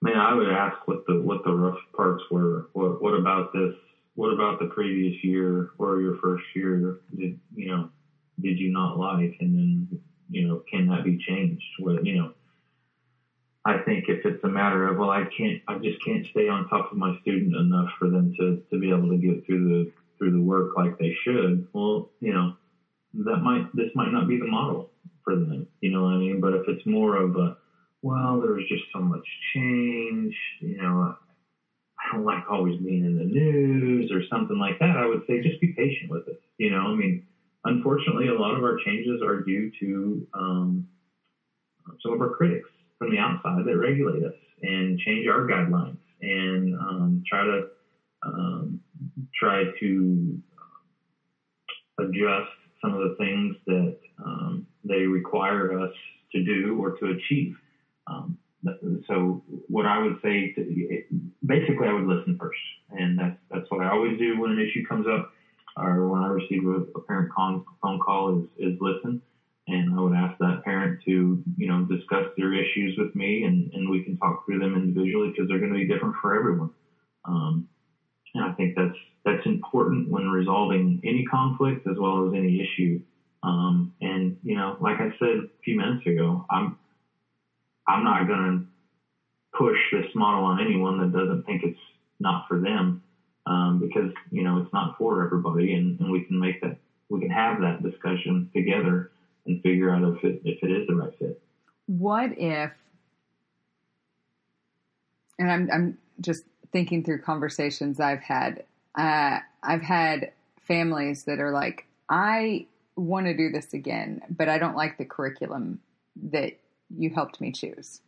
Man, 0.00 0.16
I 0.16 0.34
would 0.34 0.48
ask 0.48 0.76
what 0.86 1.04
the 1.06 1.20
what 1.20 1.42
the 1.44 1.52
rough 1.52 1.78
parts 1.96 2.22
were. 2.30 2.68
What 2.72 3.02
what 3.02 3.14
about 3.14 3.52
this? 3.52 3.74
What 4.14 4.32
about 4.32 4.60
the 4.60 4.66
previous 4.66 5.16
year 5.24 5.70
or 5.78 6.00
your 6.00 6.18
first 6.18 6.44
year? 6.54 7.00
Did 7.16 7.40
you 7.52 7.68
know? 7.68 7.88
Did 8.40 8.60
you 8.60 8.70
not 8.70 8.96
like? 8.96 9.36
And 9.40 9.56
then 9.56 10.00
you 10.30 10.46
know, 10.46 10.62
can 10.70 10.86
that 10.88 11.02
be 11.02 11.18
changed? 11.26 11.64
What 11.80 12.06
you 12.06 12.16
know? 12.16 12.32
I 13.64 13.78
think 13.84 14.04
if 14.08 14.24
it's 14.24 14.42
a 14.44 14.48
matter 14.48 14.88
of 14.88 14.98
well, 14.98 15.10
I 15.10 15.24
can't, 15.36 15.60
I 15.68 15.78
just 15.78 16.02
can't 16.04 16.26
stay 16.30 16.48
on 16.48 16.68
top 16.68 16.90
of 16.90 16.98
my 16.98 17.18
student 17.20 17.54
enough 17.54 17.90
for 17.98 18.08
them 18.08 18.32
to 18.38 18.62
to 18.70 18.78
be 18.78 18.90
able 18.90 19.08
to 19.08 19.18
get 19.18 19.44
through 19.46 19.68
the 19.68 19.92
through 20.16 20.32
the 20.32 20.40
work 20.40 20.76
like 20.76 20.98
they 20.98 21.14
should. 21.24 21.66
Well, 21.72 22.10
you 22.20 22.32
know, 22.32 22.54
that 23.14 23.38
might 23.38 23.74
this 23.74 23.90
might 23.94 24.12
not 24.12 24.28
be 24.28 24.38
the 24.38 24.46
model 24.46 24.90
for 25.24 25.34
them. 25.34 25.66
You 25.80 25.90
know 25.90 26.04
what 26.04 26.14
I 26.14 26.18
mean? 26.18 26.40
But 26.40 26.54
if 26.54 26.68
it's 26.68 26.86
more 26.86 27.16
of 27.16 27.36
a 27.36 27.56
well, 28.02 28.40
there 28.40 28.52
was 28.52 28.64
just 28.68 28.84
so 28.92 29.00
much 29.00 29.26
change. 29.54 30.34
You 30.60 30.80
know, 30.80 31.16
I 31.98 32.16
don't 32.16 32.24
like 32.24 32.44
always 32.50 32.78
being 32.80 33.04
in 33.04 33.18
the 33.18 33.24
news 33.24 34.10
or 34.12 34.22
something 34.30 34.58
like 34.58 34.78
that. 34.78 34.96
I 34.96 35.06
would 35.06 35.22
say 35.26 35.42
just 35.42 35.60
be 35.60 35.74
patient 35.76 36.10
with 36.10 36.28
it. 36.28 36.40
You 36.58 36.70
know, 36.70 36.86
I 36.86 36.94
mean, 36.94 37.26
unfortunately, 37.64 38.28
a 38.28 38.38
lot 38.38 38.56
of 38.56 38.62
our 38.62 38.78
changes 38.84 39.20
are 39.22 39.40
due 39.40 39.70
to 39.80 40.26
um, 40.34 40.88
some 42.02 42.12
of 42.12 42.20
our 42.20 42.30
critics 42.30 42.68
from 42.98 43.10
the 43.10 43.18
outside 43.18 43.64
that 43.64 43.76
regulate 43.76 44.24
us 44.24 44.34
and 44.62 44.98
change 44.98 45.26
our 45.28 45.46
guidelines 45.46 45.98
and 46.20 46.74
um, 46.74 47.22
try 47.28 47.44
to 47.44 47.62
um, 48.24 48.80
try 49.38 49.62
to 49.78 50.40
uh, 51.98 52.04
adjust 52.04 52.50
some 52.82 52.94
of 52.94 53.00
the 53.00 53.14
things 53.16 53.54
that 53.66 53.96
um, 54.24 54.66
they 54.84 55.02
require 55.02 55.80
us 55.80 55.92
to 56.32 56.42
do 56.42 56.76
or 56.80 56.96
to 56.98 57.06
achieve. 57.06 57.54
Um, 58.06 58.36
so 59.06 59.42
what 59.68 59.86
I 59.86 59.98
would 59.98 60.16
say, 60.22 60.52
to, 60.56 61.02
basically, 61.46 61.86
I 61.86 61.92
would 61.92 62.06
listen 62.06 62.36
first, 62.38 62.58
and 62.90 63.16
that's 63.18 63.36
that's 63.50 63.70
what 63.70 63.84
I 63.84 63.90
always 63.90 64.18
do 64.18 64.40
when 64.40 64.50
an 64.50 64.58
issue 64.58 64.84
comes 64.88 65.06
up, 65.06 65.30
or 65.76 66.08
when 66.08 66.22
I 66.22 66.26
receive 66.26 66.66
a, 66.66 66.80
a 66.96 67.00
parent 67.06 67.30
con, 67.32 67.62
phone 67.80 68.00
call 68.00 68.36
is 68.36 68.44
is 68.58 68.76
listen, 68.80 69.20
and 69.68 69.94
I 69.94 70.00
would 70.00 70.14
ask 70.14 70.36
that 70.38 70.64
parent 70.64 70.98
to, 71.04 71.42
you 71.56 71.68
know, 71.68 71.84
discuss 71.84 72.24
their 72.36 72.54
issues 72.54 72.96
with 72.96 73.14
me 73.14 73.44
and, 73.44 73.70
and 73.74 73.90
we 73.90 74.02
can 74.02 74.16
talk 74.16 74.44
through 74.44 74.60
them 74.60 74.74
individually 74.74 75.28
because 75.28 75.46
they're 75.48 75.58
going 75.58 75.72
to 75.72 75.78
be 75.78 75.86
different 75.86 76.14
for 76.22 76.34
everyone. 76.34 76.70
Um, 77.26 77.66
and 78.34 78.44
I 78.44 78.52
think 78.52 78.74
that's, 78.76 78.96
that's 79.26 79.44
important 79.44 80.10
when 80.10 80.30
resolving 80.30 81.00
any 81.04 81.24
conflict 81.26 81.86
as 81.86 81.96
well 81.98 82.26
as 82.26 82.34
any 82.34 82.60
issue. 82.60 83.00
Um, 83.42 83.92
and, 84.00 84.38
you 84.42 84.56
know, 84.56 84.76
like 84.80 85.00
I 85.00 85.10
said 85.18 85.36
a 85.36 85.48
few 85.62 85.76
minutes 85.76 86.06
ago, 86.06 86.46
I'm, 86.50 86.74
I'm 87.86 88.04
not 88.04 88.26
going 88.26 88.38
to 88.60 89.56
push 89.56 89.76
this 89.92 90.06
model 90.14 90.44
on 90.44 90.60
anyone 90.60 90.98
that 90.98 91.12
doesn't 91.12 91.44
think 91.44 91.62
it's 91.62 91.78
not 92.20 92.44
for 92.48 92.58
them. 92.58 93.02
Um, 93.46 93.78
because, 93.78 94.10
you 94.30 94.42
know, 94.42 94.58
it's 94.58 94.72
not 94.72 94.96
for 94.98 95.24
everybody 95.24 95.74
and, 95.74 95.98
and 96.00 96.10
we 96.10 96.24
can 96.24 96.38
make 96.38 96.60
that, 96.62 96.76
we 97.10 97.20
can 97.20 97.30
have 97.30 97.60
that 97.60 97.82
discussion 97.82 98.48
together 98.54 99.10
and 99.48 99.62
figure 99.62 99.90
out 99.90 100.02
if 100.02 100.22
it 100.24 100.42
if 100.44 100.62
it 100.62 100.70
is 100.70 100.86
the 100.86 100.94
right 100.94 101.12
fit. 101.18 101.42
What 101.86 102.38
if? 102.38 102.70
And 105.38 105.50
I'm 105.50 105.70
I'm 105.72 105.98
just 106.20 106.44
thinking 106.72 107.02
through 107.02 107.22
conversations 107.22 107.98
I've 107.98 108.20
had. 108.20 108.64
Uh, 108.94 109.38
I've 109.62 109.82
had 109.82 110.32
families 110.60 111.24
that 111.24 111.40
are 111.40 111.50
like, 111.50 111.86
I 112.08 112.66
want 112.96 113.26
to 113.26 113.36
do 113.36 113.50
this 113.50 113.72
again, 113.72 114.22
but 114.28 114.48
I 114.48 114.58
don't 114.58 114.76
like 114.76 114.98
the 114.98 115.04
curriculum 115.04 115.80
that 116.30 116.58
you 116.96 117.10
helped 117.10 117.40
me 117.40 117.52
choose. 117.52 118.00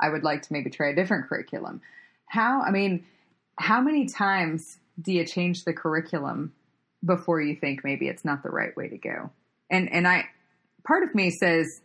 I 0.00 0.10
would 0.10 0.22
like 0.22 0.42
to 0.42 0.52
maybe 0.52 0.70
try 0.70 0.88
a 0.88 0.94
different 0.94 1.28
curriculum. 1.28 1.80
How? 2.26 2.62
I 2.62 2.70
mean, 2.70 3.06
how 3.56 3.80
many 3.80 4.06
times 4.06 4.78
do 5.00 5.12
you 5.12 5.24
change 5.24 5.64
the 5.64 5.72
curriculum 5.72 6.52
before 7.04 7.40
you 7.40 7.56
think 7.56 7.84
maybe 7.84 8.08
it's 8.08 8.24
not 8.24 8.42
the 8.42 8.50
right 8.50 8.76
way 8.76 8.88
to 8.88 8.98
go? 8.98 9.30
And 9.70 9.90
and 9.92 10.06
I 10.06 10.28
part 10.84 11.02
of 11.02 11.14
me 11.14 11.30
says 11.30 11.80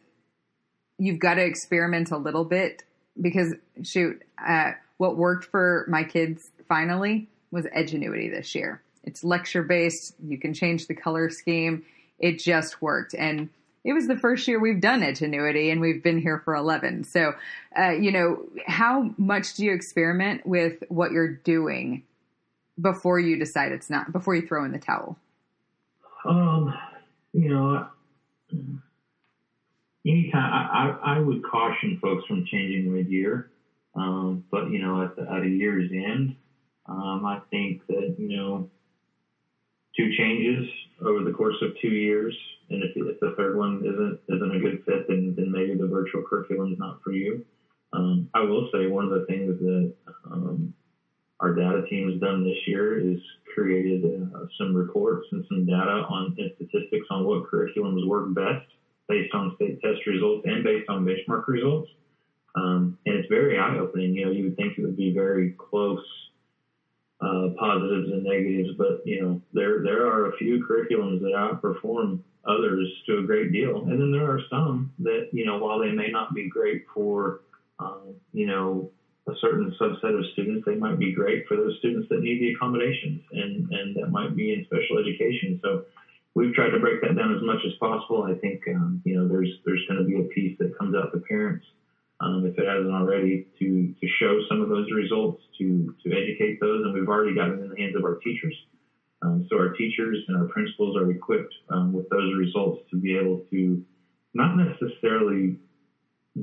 you've 0.98 1.20
got 1.20 1.36
to 1.36 1.44
experiment 1.44 2.12
a 2.12 2.18
little 2.18 2.46
bit 2.46 2.84
because 3.20 3.54
shoot, 3.84 4.22
uh, 4.46 4.72
what 4.98 5.18
worked 5.18 5.46
for 5.46 5.86
my 5.90 6.04
kids 6.04 6.52
finally 6.68 7.28
was 7.52 7.66
Edgenuity 7.66 8.32
this 8.32 8.56
year. 8.56 8.82
It's 9.04 9.24
lecture 9.24 9.64
based. 9.64 10.16
You 10.24 10.38
can 10.38 10.54
change 10.54 10.88
the 10.88 10.96
color 10.96 11.30
scheme. 11.30 11.84
It 12.20 12.40
just 12.40 12.82
worked. 12.82 13.14
And 13.14 13.50
it 13.84 13.94
was 13.94 14.08
the 14.08 14.16
first 14.16 14.48
year 14.48 14.60
we've 14.60 14.80
done 14.80 15.02
Edgenuity 15.02 15.72
and 15.72 15.82
we've 15.82 16.02
been 16.02 16.20
here 16.20 16.40
for 16.40 16.56
11. 16.56 17.04
So, 17.04 17.34
uh, 17.78 17.92
you 17.92 18.12
know, 18.12 18.46
how 18.66 19.14
much 19.18 19.56
do 19.56 19.66
you 19.66 19.74
experiment 19.74 20.46
with 20.46 20.84
what 20.88 21.12
you're 21.12 21.34
doing 21.34 22.04
before 22.80 23.20
you 23.20 23.38
decide 23.38 23.72
it's 23.72 23.90
not, 23.90 24.12
before 24.12 24.36
you 24.36 24.48
throw 24.48 24.64
in 24.64 24.72
the 24.72 24.80
towel? 24.80 25.18
Um, 26.26 26.74
you 27.34 27.50
know, 27.50 27.88
anytime 30.06 30.52
I, 30.52 30.98
I, 31.04 31.16
I 31.16 31.20
would 31.20 31.44
caution 31.44 31.98
folks 32.02 32.26
from 32.26 32.44
changing 32.46 32.92
mid-year, 32.92 33.50
um, 33.96 34.44
but 34.52 34.70
you 34.70 34.80
know 34.80 35.02
at, 35.02 35.16
the, 35.16 35.30
at 35.32 35.44
a 35.44 35.48
year's 35.48 35.90
end, 35.92 36.36
um, 36.88 37.26
I 37.26 37.40
think 37.50 37.80
that 37.88 38.16
you 38.18 38.38
know 38.38 38.68
two 39.96 40.12
changes 40.18 40.68
over 41.02 41.24
the 41.24 41.32
course 41.32 41.56
of 41.62 41.70
two 41.82 41.92
years, 41.92 42.36
and 42.70 42.84
if, 42.84 42.92
if 42.96 43.20
the 43.20 43.34
third 43.38 43.56
one 43.56 43.82
isn't 43.84 44.20
isn't 44.28 44.56
a 44.56 44.60
good 44.60 44.82
fit, 44.86 45.08
then 45.08 45.34
then 45.36 45.52
maybe 45.52 45.76
the 45.76 45.88
virtual 45.88 46.22
curriculum 46.22 46.72
is 46.72 46.80
not 46.80 47.00
for 47.04 47.12
you. 47.12 47.42
Um, 47.94 48.28
I 48.34 48.42
will 48.42 48.68
say 48.74 48.88
one 48.88 49.06
of 49.06 49.12
the 49.12 49.26
things 49.28 49.56
that 49.60 49.92
um, 50.32 50.74
our 51.44 51.54
data 51.54 51.86
team 51.90 52.10
has 52.10 52.22
done 52.22 52.46
this 52.46 52.58
year 52.66 52.98
is 52.98 53.20
created 53.54 54.06
uh, 54.34 54.46
some 54.58 54.74
reports 54.74 55.28
and 55.34 55.44
some 55.50 55.66
data 55.66 56.06
on 56.10 56.34
and 56.38 56.52
statistics 56.56 57.06
on 57.12 57.26
what 57.26 57.44
curriculums 57.44 58.08
work 58.08 58.34
best 58.34 58.66
based 59.10 59.34
on 59.36 59.54
state 59.56 59.82
test 59.82 60.08
results 60.08 60.46
and 60.46 60.64
based 60.64 60.90
on 60.90 61.06
benchmark 61.06 61.46
results. 61.48 61.92
Um, 62.56 62.98
and 63.06 63.16
it's 63.16 63.28
very 63.28 63.60
eye 63.60 63.78
opening. 63.78 64.14
You 64.14 64.26
know, 64.26 64.32
you 64.32 64.46
would 64.46 64.56
think 64.56 64.78
it 64.78 64.84
would 64.84 64.96
be 64.96 65.12
very 65.12 65.54
close 65.58 66.04
uh, 67.20 67.50
positives 67.60 68.10
and 68.10 68.24
negatives, 68.24 68.70
but 68.78 69.06
you 69.06 69.22
know, 69.22 69.42
there 69.52 69.84
there 69.84 70.08
are 70.08 70.32
a 70.32 70.38
few 70.38 70.66
curriculums 70.66 71.20
that 71.22 71.34
outperform 71.36 72.20
others 72.46 72.88
to 73.08 73.18
a 73.18 73.24
great 73.24 73.52
deal, 73.52 73.82
and 73.82 74.00
then 74.00 74.12
there 74.14 74.30
are 74.32 74.42
some 74.50 74.94
that 75.00 75.28
you 75.34 75.46
know, 75.46 75.58
while 75.58 75.80
they 75.80 75.92
may 75.92 76.10
not 76.10 76.34
be 76.34 76.50
great 76.50 76.86
for 76.94 77.42
um, 77.80 78.16
you 78.32 78.46
know 78.46 78.90
a 79.28 79.34
certain 79.40 79.74
subset 79.80 80.18
of 80.18 80.26
students, 80.34 80.66
they 80.66 80.76
might 80.76 81.00
be 81.00 81.14
great 81.14 81.48
for 81.48 81.56
those 81.56 81.78
students 81.80 82.10
that 82.10 82.20
need 82.20 82.42
the 82.42 82.54
accommodations, 82.54 83.22
and 83.32 83.72
and 83.72 83.96
that 83.96 84.12
might 84.12 84.36
be 84.36 84.54
in 84.54 84.66
special 84.66 85.00
education. 85.00 85.60
So 85.64 85.86
we've 86.36 86.54
tried 86.54 86.72
to 86.72 86.80
break 86.80 87.02
that 87.02 87.16
down 87.16 87.36
as 87.36 87.42
much 87.42 87.60
as 87.66 87.74
possible. 87.80 88.24
I 88.24 88.36
think 88.36 88.62
um, 88.68 89.02
you 89.06 89.16
know 89.16 89.28
there's 89.28 89.50
there's 89.66 89.84
going 89.88 90.00
to 90.00 90.06
be 90.06 90.20
a 90.20 90.28
piece 90.34 90.58
that 90.60 90.78
comes 90.78 90.96
out 90.96 91.12
to 91.14 91.20
parents 91.20 91.66
um, 92.20 92.46
if 92.46 92.58
it 92.58 92.68
hasn't 92.68 92.94
already 92.94 93.48
to 93.60 93.94
to 94.00 94.08
show 94.20 94.40
some 94.50 94.62
of 94.62 94.70
those 94.70 94.92
results 94.92 95.42
to 95.58 95.96
to 96.04 96.12
educate 96.12 96.60
those, 96.60 96.84
and 96.84 96.94
we've 96.94 97.08
already 97.08 97.36
got 97.36 97.50
it 97.50 97.60
in 97.60 97.70
the 97.70 97.80
hands 97.80 97.96
of 97.96 98.04
our 98.04 98.16
teachers. 98.16 98.56
Um, 99.22 99.48
so 99.50 99.58
our 99.58 99.72
teachers 99.74 100.18
and 100.28 100.36
our 100.36 100.48
principals 100.48 100.98
are 100.98 101.10
equipped 101.10 101.54
um, 101.70 101.94
with 101.94 102.10
those 102.10 102.36
results 102.36 102.84
to 102.92 102.98
be 102.98 103.18
able 103.18 103.46
to 103.52 103.82
not 104.34 104.58
necessarily 104.58 105.58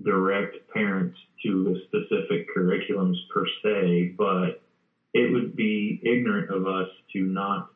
direct 0.04 0.56
parents 0.72 1.18
to 1.44 1.64
the 1.64 1.80
specific 1.86 2.46
curriculums 2.56 3.16
per 3.32 3.44
se, 3.62 4.14
but 4.16 4.62
it 5.14 5.32
would 5.32 5.56
be 5.56 6.00
ignorant 6.04 6.50
of 6.50 6.66
us 6.66 6.88
to 7.12 7.24
not 7.24 7.70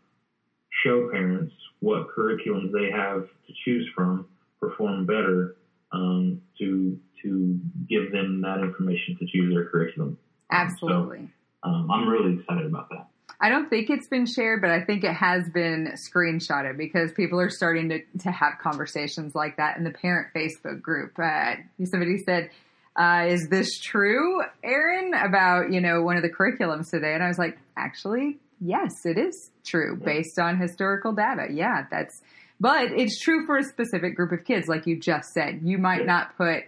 show 0.85 1.09
parents 1.11 1.53
what 1.81 2.07
curriculums 2.09 2.73
they 2.73 2.91
have 2.91 3.23
to 3.23 3.53
choose 3.65 3.89
from 3.95 4.27
perform 4.61 5.07
better 5.07 5.57
um, 5.93 6.41
to 6.59 6.99
to 7.23 7.59
give 7.89 8.13
them 8.13 8.43
that 8.43 8.61
information 8.61 9.17
to 9.19 9.27
choose 9.27 9.55
their 9.55 9.69
curriculum. 9.71 10.19
Absolutely. 10.51 11.29
So, 11.65 11.71
um, 11.71 11.91
I'm 11.91 12.09
really 12.09 12.39
excited 12.39 12.67
about 12.67 12.89
that. 12.91 13.04
I 13.41 13.49
don't 13.49 13.69
think 13.69 13.91
it's 13.91 14.09
been 14.09 14.27
shared, 14.27 14.61
but 14.61 14.71
I 14.71 14.83
think 14.83 15.05
it 15.05 15.13
has 15.13 15.49
been 15.51 15.93
screenshotted 16.11 16.77
because 16.77 17.13
people 17.13 17.41
are 17.41 17.51
starting 17.51 17.89
to, 17.91 18.01
to 18.21 18.31
have 18.31 18.55
conversations 18.63 19.35
like 19.35 19.57
that 19.57 19.77
in 19.77 19.85
the 19.85 19.91
parent 19.91 20.29
Facebook 20.35 20.81
group. 20.81 21.19
Uh, 21.19 21.57
somebody 21.85 22.19
said, 22.19 22.51
uh, 22.97 23.27
"Is 23.29 23.49
this 23.49 23.79
true, 23.81 24.43
Erin?" 24.63 25.15
About 25.15 25.73
you 25.73 25.81
know 25.81 26.03
one 26.03 26.17
of 26.17 26.23
the 26.23 26.31
curriculums 26.31 26.91
today, 26.91 27.15
and 27.15 27.23
I 27.23 27.29
was 27.29 27.39
like, 27.39 27.59
"Actually, 27.77 28.39
yes, 28.61 29.05
it 29.05 29.19
is 29.19 29.51
true 29.65 29.97
based 29.97 30.39
on 30.39 30.59
historical 30.59 31.13
data. 31.13 31.49
Yeah, 31.51 31.87
that's, 31.91 32.23
but 32.61 32.93
it's 32.93 33.21
true 33.21 33.47
for 33.47 33.57
a 33.57 33.65
specific 33.65 34.15
group 34.17 34.33
of 34.33 34.45
kids, 34.45 34.69
like 34.69 34.87
you 34.87 34.99
just 34.99 35.33
said. 35.33 35.61
You 35.63 35.79
might 35.79 36.07
not 36.07 36.37
put 36.37 36.65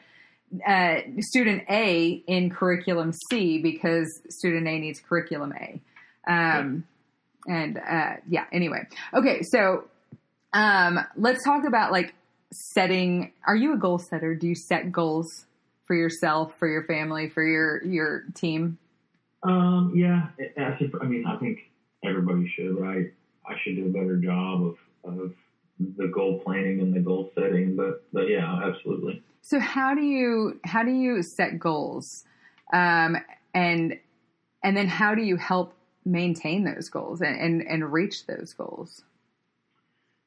uh, 0.67 0.97
student 1.21 1.65
A 1.69 2.23
in 2.27 2.51
curriculum 2.51 3.13
C 3.31 3.59
because 3.59 4.21
student 4.29 4.67
A 4.67 4.79
needs 4.79 5.01
curriculum 5.01 5.53
A. 5.53 5.81
Um, 6.27 6.85
and 7.49 7.79
uh, 7.79 8.15
yeah, 8.29 8.45
anyway. 8.53 8.87
Okay, 9.15 9.43
so 9.43 9.85
um, 10.53 10.99
let's 11.17 11.45
talk 11.45 11.65
about 11.67 11.93
like 11.93 12.15
setting. 12.53 13.33
Are 13.47 13.57
you 13.57 13.75
a 13.75 13.77
goal 13.77 13.99
setter? 13.99 14.35
Do 14.35 14.49
you 14.49 14.55
set 14.55 14.91
goals 14.91 15.47
for 15.85 15.95
yourself, 15.95 16.59
for 16.59 16.69
your 16.69 16.85
family, 16.85 17.29
for 17.29 17.45
your 17.45 17.85
your 17.85 18.25
team? 18.35 18.79
Um, 19.43 19.93
yeah, 19.95 20.29
I 20.59 21.05
mean, 21.05 21.25
I 21.27 21.37
think 21.37 21.71
everybody 22.05 22.51
should, 22.57 22.83
I, 22.83 23.11
I 23.49 23.57
should 23.63 23.77
do 23.77 23.87
a 23.87 23.91
better 23.91 24.17
job 24.17 24.63
of, 24.63 24.77
of 25.05 25.33
the 25.97 26.09
goal 26.09 26.41
planning 26.41 26.81
and 26.81 26.93
the 26.93 27.01
goal 27.01 27.31
setting. 27.35 27.77
But, 27.77 28.03
but 28.13 28.29
yeah, 28.29 28.61
absolutely. 28.65 29.23
So 29.43 29.61
how 29.61 29.95
do 29.95 30.03
you, 30.03 30.59
how 30.65 30.83
do 30.83 30.91
you 30.91 31.23
set 31.23 31.61
goals? 31.61 32.25
Um, 32.73 33.19
and, 33.55 33.99
and 34.65 34.77
then 34.77 34.89
how 34.89 35.15
do 35.15 35.23
you 35.23 35.37
help 35.37 35.75
maintain 36.07 36.65
those 36.65 36.89
goals 36.89 37.21
and, 37.21 37.39
and, 37.39 37.63
and 37.67 37.93
reach 37.93 38.27
those 38.27 38.55
goals? 38.55 39.03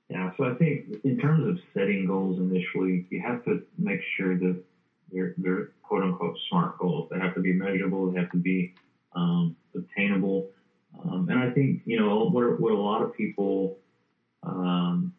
Yeah, 0.10 0.32
so 0.38 0.46
I 0.46 0.56
think 0.56 0.86
in 1.04 1.18
terms 1.20 1.48
of 1.48 1.60
setting 1.74 2.06
goals 2.06 2.40
initially, 2.40 3.06
you 3.10 3.22
have 3.22 3.44
to 3.46 3.64
make 3.78 4.02
sure 4.18 4.38
that 4.38 4.62
they're, 5.12 5.34
they're 5.38 5.70
quote 5.84 6.04
unquote 6.04 6.38
smart 6.50 6.78
goals. 6.78 7.10
They 7.12 7.20
have 7.20 7.36
to 7.36 7.42
be 7.42 7.54
measurable. 7.54 8.12
They 8.12 8.20
have 8.20 8.32
to 8.32 8.38
be 8.38 8.74
um, 9.16 9.56
obtainable. 9.76 10.50
Um, 11.04 11.30
and 11.30 11.40
I 11.40 11.52
think, 11.52 11.82
you 11.86 12.00
know, 12.00 12.26
what, 12.26 12.60
what 12.60 12.72
a 12.72 12.76
lot 12.76 13.02
of 13.02 13.16
people 13.16 13.78
um, 14.44 15.14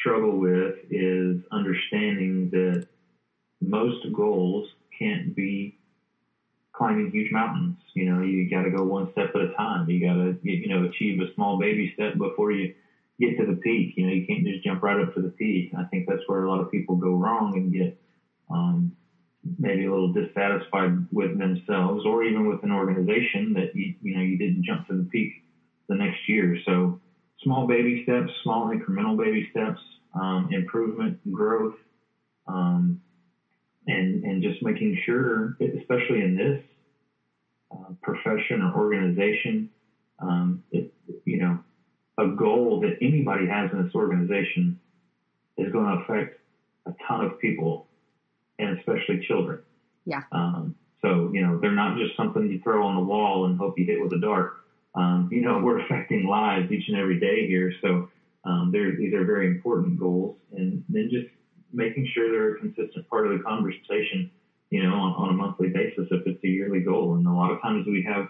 struggle 0.00 0.38
with 0.38 0.76
is 0.90 1.40
understanding 1.52 2.50
that 2.50 2.86
most 3.60 4.12
goals 4.14 4.68
can't 4.98 5.34
be 5.34 5.77
climbing 6.78 7.10
huge 7.10 7.32
mountains. 7.32 7.76
You 7.94 8.06
know, 8.06 8.22
you 8.22 8.48
got 8.48 8.62
to 8.62 8.70
go 8.70 8.84
one 8.84 9.10
step 9.12 9.30
at 9.34 9.42
a 9.42 9.52
time. 9.54 9.88
You 9.90 10.00
got 10.06 10.14
to, 10.14 10.38
you 10.42 10.68
know, 10.68 10.84
achieve 10.84 11.20
a 11.20 11.32
small 11.34 11.58
baby 11.58 11.90
step 11.94 12.16
before 12.18 12.52
you 12.52 12.72
get 13.20 13.36
to 13.38 13.46
the 13.46 13.56
peak. 13.56 13.94
You 13.96 14.06
know, 14.06 14.12
you 14.12 14.26
can't 14.26 14.46
just 14.46 14.64
jump 14.64 14.82
right 14.82 15.00
up 15.00 15.14
to 15.14 15.20
the 15.20 15.30
peak. 15.30 15.72
I 15.76 15.84
think 15.84 16.06
that's 16.08 16.22
where 16.28 16.44
a 16.44 16.50
lot 16.50 16.60
of 16.60 16.70
people 16.70 16.96
go 16.96 17.16
wrong 17.16 17.56
and 17.56 17.72
get 17.72 17.98
um, 18.50 18.94
maybe 19.58 19.84
a 19.84 19.90
little 19.90 20.12
dissatisfied 20.12 21.06
with 21.12 21.38
themselves 21.38 22.06
or 22.06 22.22
even 22.24 22.48
with 22.48 22.62
an 22.62 22.72
organization 22.72 23.52
that 23.54 23.74
you, 23.74 23.94
you 24.00 24.14
know 24.14 24.22
you 24.22 24.38
didn't 24.38 24.64
jump 24.64 24.86
to 24.86 24.96
the 24.96 25.04
peak 25.04 25.32
the 25.88 25.96
next 25.96 26.28
year. 26.28 26.56
So 26.64 26.98
small 27.42 27.66
baby 27.66 28.02
steps, 28.04 28.30
small 28.42 28.68
incremental 28.68 29.16
baby 29.18 29.46
steps. 29.50 29.80
um, 30.14 30.48
improvement, 30.52 31.18
growth, 31.32 31.74
um, 32.46 33.00
and 33.88 34.22
and 34.22 34.42
just 34.42 34.62
making 34.62 34.96
sure, 35.04 35.56
especially 35.60 36.20
in 36.20 36.36
this 36.36 36.62
uh, 37.72 37.92
profession 38.02 38.62
or 38.62 38.76
organization, 38.76 39.70
um, 40.20 40.62
it, 40.70 40.92
you 41.24 41.38
know, 41.38 41.58
a 42.18 42.28
goal 42.28 42.80
that 42.80 42.98
anybody 43.00 43.46
has 43.46 43.70
in 43.72 43.82
this 43.82 43.94
organization 43.94 44.78
is 45.56 45.72
going 45.72 45.86
to 45.86 46.04
affect 46.04 46.38
a 46.86 46.92
ton 47.06 47.24
of 47.24 47.38
people, 47.40 47.86
and 48.58 48.78
especially 48.78 49.24
children. 49.26 49.60
Yeah. 50.04 50.22
Um, 50.32 50.74
so 51.02 51.30
you 51.32 51.42
know, 51.42 51.58
they're 51.58 51.72
not 51.72 51.96
just 51.96 52.16
something 52.16 52.46
you 52.46 52.60
throw 52.60 52.86
on 52.86 52.96
the 52.96 53.02
wall 53.02 53.46
and 53.46 53.58
hope 53.58 53.78
you 53.78 53.86
hit 53.86 54.02
with 54.02 54.12
a 54.12 54.20
dart. 54.20 54.52
Um, 54.94 55.30
you 55.32 55.40
know, 55.40 55.58
we're 55.64 55.80
affecting 55.80 56.26
lives 56.26 56.70
each 56.70 56.88
and 56.88 56.96
every 56.98 57.18
day 57.18 57.46
here. 57.46 57.72
So 57.80 58.10
um, 58.44 58.70
these 58.70 59.14
are 59.14 59.24
very 59.24 59.46
important 59.46 59.98
goals, 59.98 60.36
and 60.52 60.84
then 60.90 61.08
just 61.10 61.28
making 61.72 62.08
sure 62.14 62.30
they're 62.30 62.56
a 62.56 62.58
consistent 62.58 63.08
part 63.08 63.26
of 63.26 63.36
the 63.36 63.44
conversation. 63.44 64.30
You 64.70 64.82
know, 64.82 64.94
on, 64.94 65.14
on 65.14 65.28
a 65.30 65.32
monthly 65.32 65.68
basis 65.68 66.06
if 66.10 66.26
it's 66.26 66.44
a 66.44 66.48
yearly 66.48 66.80
goal, 66.80 67.14
and 67.14 67.26
a 67.26 67.32
lot 67.32 67.50
of 67.50 67.62
times 67.62 67.86
we 67.86 68.02
have 68.06 68.28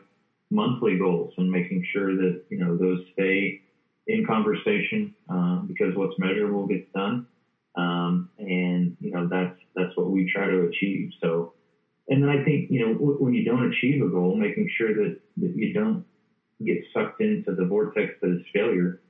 monthly 0.50 0.96
goals 0.96 1.34
and 1.36 1.50
making 1.50 1.84
sure 1.92 2.14
that 2.16 2.42
you 2.48 2.58
know 2.58 2.76
those 2.76 3.00
stay 3.12 3.60
in 4.06 4.24
conversation 4.24 5.14
uh, 5.28 5.56
because 5.66 5.94
what's 5.94 6.18
measurable 6.18 6.66
gets 6.66 6.86
done, 6.94 7.26
um, 7.76 8.30
and 8.38 8.96
you 9.00 9.10
know 9.10 9.28
that's 9.28 9.58
that's 9.74 9.96
what 9.96 10.10
we 10.10 10.30
try 10.32 10.46
to 10.46 10.68
achieve. 10.68 11.10
So, 11.20 11.52
and 12.08 12.22
then 12.22 12.30
I 12.30 12.44
think 12.44 12.70
you 12.70 12.86
know 12.86 12.94
when 12.94 13.34
you 13.34 13.44
don't 13.44 13.72
achieve 13.72 14.02
a 14.02 14.08
goal, 14.08 14.36
making 14.36 14.68
sure 14.76 14.94
that, 14.94 15.20
that 15.36 15.56
you 15.56 15.72
don't 15.74 16.04
get 16.64 16.78
sucked 16.92 17.20
into 17.20 17.54
the 17.54 17.64
vortex 17.66 18.14
that 18.22 18.30
is 18.30 18.42
failure, 18.52 19.00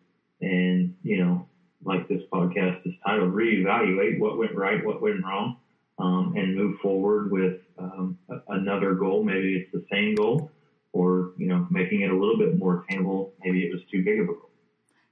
and 0.40 0.94
you 1.02 1.24
know 1.24 1.46
like 1.84 2.08
this 2.08 2.22
podcast 2.32 2.86
is 2.86 2.94
titled, 3.06 3.32
reevaluate 3.32 4.18
what 4.18 4.38
went 4.38 4.54
right, 4.54 4.84
what 4.84 5.00
went 5.00 5.24
wrong, 5.24 5.56
um, 5.98 6.34
and 6.36 6.56
move 6.56 6.78
forward 6.80 7.30
with 7.30 7.60
um, 7.78 8.18
another 8.48 8.94
goal. 8.94 9.22
Maybe 9.24 9.56
it's 9.56 9.72
the 9.72 9.84
same 9.90 10.14
goal, 10.14 10.50
or 10.92 11.32
you 11.36 11.46
know, 11.46 11.66
making 11.70 12.02
it 12.02 12.10
a 12.10 12.16
little 12.16 12.38
bit 12.38 12.58
more 12.58 12.84
attainable. 12.88 13.32
Maybe 13.44 13.62
it 13.62 13.72
was 13.72 13.82
too 13.90 14.04
big 14.04 14.20
of 14.20 14.24
a 14.24 14.32
goal. 14.32 14.50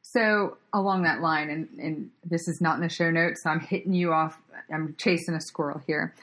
So 0.02 0.56
along 0.72 1.02
that 1.02 1.20
line, 1.20 1.50
and, 1.50 1.68
and 1.78 2.10
this 2.24 2.46
is 2.46 2.60
not 2.60 2.76
in 2.76 2.80
the 2.80 2.88
show 2.88 3.10
notes, 3.10 3.42
so 3.42 3.50
I'm 3.50 3.60
hitting 3.60 3.92
you 3.92 4.12
off. 4.12 4.40
I'm 4.72 4.94
chasing 4.98 5.34
a 5.34 5.40
squirrel 5.40 5.80
here. 5.86 6.14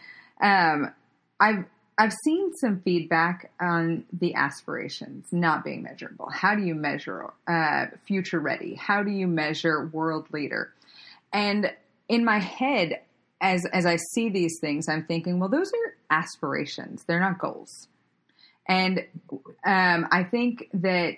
Um, 0.42 0.94
I've 1.40 1.66
I've 1.98 2.14
seen 2.26 2.54
some 2.56 2.80
feedback 2.82 3.52
on 3.60 4.06
the 4.12 4.36
aspirations 4.36 5.28
not 5.32 5.64
being 5.64 5.84
measurable. 5.84 6.30
How 6.30 6.56
do 6.56 6.64
you 6.64 6.76
measure 6.76 7.32
uh, 7.48 7.88
future 8.06 8.40
ready? 8.40 8.76
How 8.76 9.04
do 9.04 9.12
you 9.12 9.28
measure 9.28 9.86
world 9.88 10.28
leader? 10.32 10.74
And 11.32 11.72
in 12.10 12.26
my 12.26 12.40
head, 12.40 13.02
as 13.42 13.66
as 13.74 13.86
I 13.86 13.98
see 14.14 14.30
these 14.30 14.58
things, 14.60 14.88
I'm 14.90 15.04
thinking, 15.04 15.40
well, 15.40 15.50
those 15.50 15.72
are 15.72 15.96
aspirations. 16.10 17.04
They're 17.06 17.20
not 17.20 17.38
goals. 17.38 17.88
And 18.68 19.06
um, 19.66 20.08
I 20.12 20.24
think 20.24 20.70
that 20.74 21.18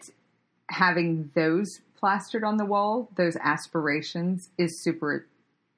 having 0.70 1.32
those 1.36 1.68
plastered 1.98 2.44
on 2.44 2.58
the 2.58 2.66
wall, 2.66 3.10
those 3.16 3.38
aspirations, 3.38 4.50
is 4.58 4.84
super 4.84 5.28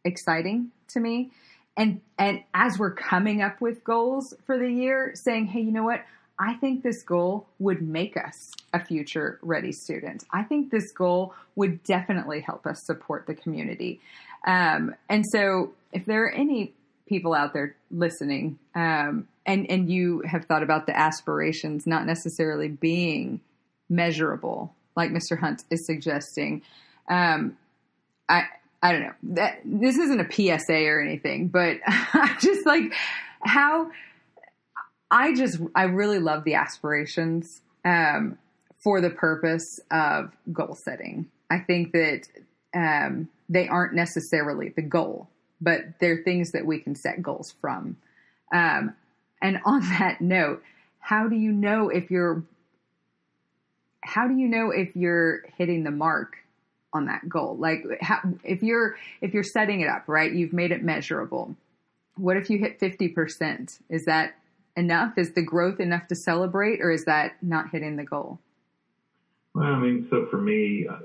exciting 0.06 0.72
to 0.90 1.00
me 1.00 1.32
and 1.78 2.02
and 2.18 2.44
as 2.54 2.78
we're 2.78 2.94
coming 2.94 3.42
up 3.42 3.62
with 3.62 3.84
goals 3.84 4.34
for 4.46 4.58
the 4.58 4.70
year 4.70 5.14
saying 5.16 5.46
hey 5.46 5.62
you 5.62 5.72
know 5.72 5.84
what? 5.84 6.04
I 6.40 6.54
think 6.54 6.84
this 6.84 7.02
goal 7.02 7.48
would 7.58 7.82
make 7.82 8.16
us 8.16 8.52
a 8.72 8.84
future 8.84 9.40
ready 9.42 9.72
student. 9.72 10.24
I 10.32 10.44
think 10.44 10.70
this 10.70 10.92
goal 10.92 11.34
would 11.56 11.82
definitely 11.84 12.42
help 12.42 12.68
us 12.68 12.86
support 12.86 13.26
the 13.26 13.34
community. 13.34 14.00
Um, 14.46 14.94
and 15.10 15.26
so 15.32 15.74
if 15.92 16.06
there 16.06 16.26
are 16.26 16.32
any 16.32 16.74
people 17.08 17.34
out 17.34 17.54
there 17.54 17.76
listening 17.90 18.60
um, 18.76 19.28
and 19.46 19.70
and 19.70 19.90
you 19.90 20.22
have 20.26 20.46
thought 20.46 20.64
about 20.64 20.86
the 20.86 20.98
aspirations 20.98 21.88
not 21.88 22.06
necessarily 22.06 22.68
being 22.68 23.40
measurable 23.90 24.74
like 24.96 25.10
mr 25.12 25.40
hunt 25.40 25.64
is 25.72 25.86
suggesting 25.86 26.62
um, 27.10 27.58
I, 28.28 28.44
I 28.82 28.92
don't 28.92 29.02
know 29.02 29.14
that 29.36 29.60
this 29.66 29.98
isn't 29.98 30.20
a 30.20 30.32
PSA 30.32 30.86
or 30.86 31.02
anything, 31.02 31.48
but 31.48 31.78
I 31.88 32.38
just 32.40 32.66
like 32.66 32.94
how 33.42 33.92
I 35.10 35.34
just 35.34 35.60
I 35.76 35.84
really 35.84 36.20
love 36.20 36.44
the 36.44 36.56
aspirations 36.56 37.62
um, 37.86 38.38
for 38.84 39.02
the 39.02 39.10
purpose 39.10 39.80
of 39.90 40.32
goal 40.52 40.76
setting. 40.76 41.28
I 41.50 41.60
think 41.60 41.94
that 41.94 42.28
um, 42.74 43.30
they 43.50 43.68
aren't 43.68 43.94
necessarily 43.94 44.70
the 44.70 44.82
goal, 44.82 45.30
but 45.62 46.00
they're 46.00 46.24
things 46.24 46.52
that 46.52 46.66
we 46.66 46.80
can 46.80 46.96
set 46.96 47.22
goals 47.22 47.54
from. 47.60 47.98
Um, 48.54 48.96
and 49.42 49.60
on 49.66 49.82
that 49.82 50.22
note, 50.22 50.62
how 51.00 51.28
do 51.28 51.36
you 51.36 51.52
know 51.52 51.90
if 51.90 52.12
you're 52.12 52.44
how 54.02 54.28
do 54.28 54.36
you 54.36 54.48
know 54.48 54.72
if 54.72 54.96
you're 54.96 55.42
hitting 55.58 55.84
the 55.84 55.92
mark 55.92 56.38
on 56.94 57.06
that 57.06 57.28
goal. 57.28 57.58
Like 57.58 57.84
how, 58.02 58.20
if 58.44 58.64
you're 58.64 58.98
if 59.22 59.34
you're 59.34 59.44
setting 59.44 59.82
it 59.82 59.90
up 59.90 60.04
right 60.08 60.32
you've 60.32 60.54
made 60.54 60.72
it 60.72 60.84
measurable. 60.84 61.56
What 62.16 62.36
if 62.36 62.50
you 62.50 62.58
hit 62.58 62.80
50% 62.80 63.80
is 63.90 64.06
that 64.06 64.36
enough? 64.76 65.18
Is 65.18 65.34
the 65.34 65.44
growth 65.44 65.80
enough 65.80 66.08
to 66.08 66.16
celebrate 66.16 66.82
or 66.82 66.92
is 66.92 67.06
that 67.06 67.36
not 67.42 67.70
hitting 67.72 67.96
the 67.96 68.04
goal? 68.04 68.40
Well 69.54 69.66
i 69.66 69.80
mean 69.80 70.08
so 70.10 70.28
for 70.30 70.38
me 70.38 70.88
uh, 70.90 71.00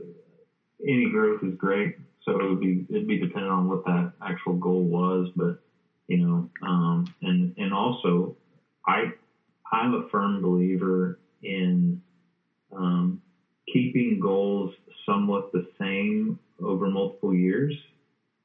any 0.87 1.11
growth 1.11 1.43
is 1.43 1.55
great. 1.57 1.97
So 2.25 2.39
it 2.39 2.49
would 2.49 2.61
be 2.61 2.87
it'd 2.89 3.09
be 3.09 3.19
dependent 3.19 3.53
on 3.53 3.69
what 3.69 3.85
that 3.85 4.13
actual 4.23 4.55
goal 4.55 4.83
was 4.83 5.29
but 5.35 5.59
you 6.07 6.19
know 6.19 6.51
um, 6.63 7.13
and 7.23 7.55
and 7.57 7.73
also 7.73 8.37
i 8.87 9.11
i'm 9.73 9.95
a 9.95 10.09
firm 10.09 10.43
believer 10.43 11.19
in 11.43 12.01
um, 12.73 13.21
keeping 13.73 14.19
goals 14.21 14.75
somewhat 15.07 15.53
the 15.53 15.67
same 15.79 16.39
over 16.63 16.89
multiple 16.89 17.35
years. 17.35 17.75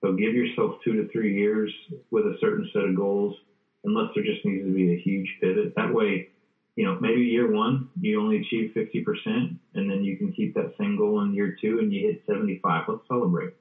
So 0.02 0.14
give 0.14 0.34
yourself 0.34 0.76
two 0.84 0.94
to 1.02 1.10
three 1.12 1.36
years 1.36 1.72
with 2.12 2.26
a 2.26 2.38
certain 2.40 2.70
set 2.74 2.84
of 2.84 2.96
goals, 2.96 3.36
unless 3.84 4.12
there 4.14 4.24
just 4.24 4.46
needs 4.46 4.66
to 4.66 4.74
be 4.74 4.94
a 4.94 5.00
huge 5.00 5.28
pivot. 5.42 5.74
That 5.76 5.94
way, 5.94 6.30
you 6.76 6.86
know, 6.86 6.98
maybe 7.02 7.22
year 7.22 7.52
one, 7.52 7.90
you 8.00 8.22
only 8.22 8.38
achieve 8.38 8.72
50%, 8.76 9.58
and 9.74 9.90
then 9.90 10.04
you 10.04 10.16
can 10.18 10.32
keep 10.32 10.54
that 10.54 10.74
same 10.80 10.96
goal 10.96 11.22
in 11.22 11.34
year 11.34 11.58
two 11.60 11.80
and 11.80 11.92
you 11.92 12.08
hit 12.08 12.22
75. 12.28 12.84
Let's 12.88 13.02
celebrate. 13.08 13.54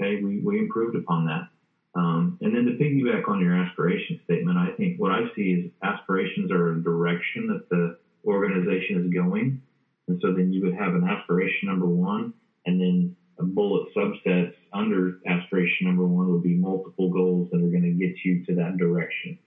Okay, 0.00 0.22
we, 0.22 0.40
we 0.40 0.58
improved 0.58 0.96
upon 0.96 1.26
that. 1.26 1.48
Um, 1.94 2.36
and 2.42 2.54
then 2.54 2.66
to 2.66 2.72
piggyback 2.72 3.28
on 3.28 3.40
your 3.40 3.54
aspiration 3.54 4.20
statement, 4.24 4.58
I 4.58 4.72
think 4.76 5.00
what 5.00 5.12
I 5.12 5.20
see 5.34 5.52
is 5.52 5.70
aspirations 5.82 6.50
are 6.50 6.72
a 6.72 6.82
direction 6.82 7.46
that 7.46 7.68
the 7.70 7.96
organization 8.26 9.04
is 9.04 9.12
going. 9.14 9.62
And 10.08 10.20
so 10.20 10.32
then 10.32 10.52
you 10.52 10.64
would 10.64 10.74
have 10.74 10.94
an 10.94 11.04
aspiration 11.04 11.68
number 11.68 11.86
one, 11.86 12.32
and 12.64 12.80
then 12.80 13.16
a 13.38 13.44
bullet 13.44 13.88
subsets 13.94 14.54
under 14.72 15.18
aspiration 15.26 15.86
number 15.86 16.06
one 16.06 16.32
would 16.32 16.42
be 16.42 16.54
multiple 16.54 17.10
goals 17.10 17.50
that 17.50 17.58
are 17.58 17.70
going 17.70 17.82
to 17.82 17.90
get 17.90 18.16
you 18.24 18.44
to 18.46 18.54
that 18.54 18.76
direction, 18.76 19.38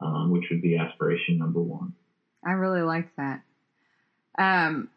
um, 0.00 0.30
which 0.30 0.44
would 0.50 0.60
be 0.60 0.76
aspiration 0.76 1.38
number 1.38 1.60
one. 1.60 1.94
I 2.44 2.52
really 2.52 2.82
like 2.82 3.14
that. 3.16 3.42
Um, 4.38 4.88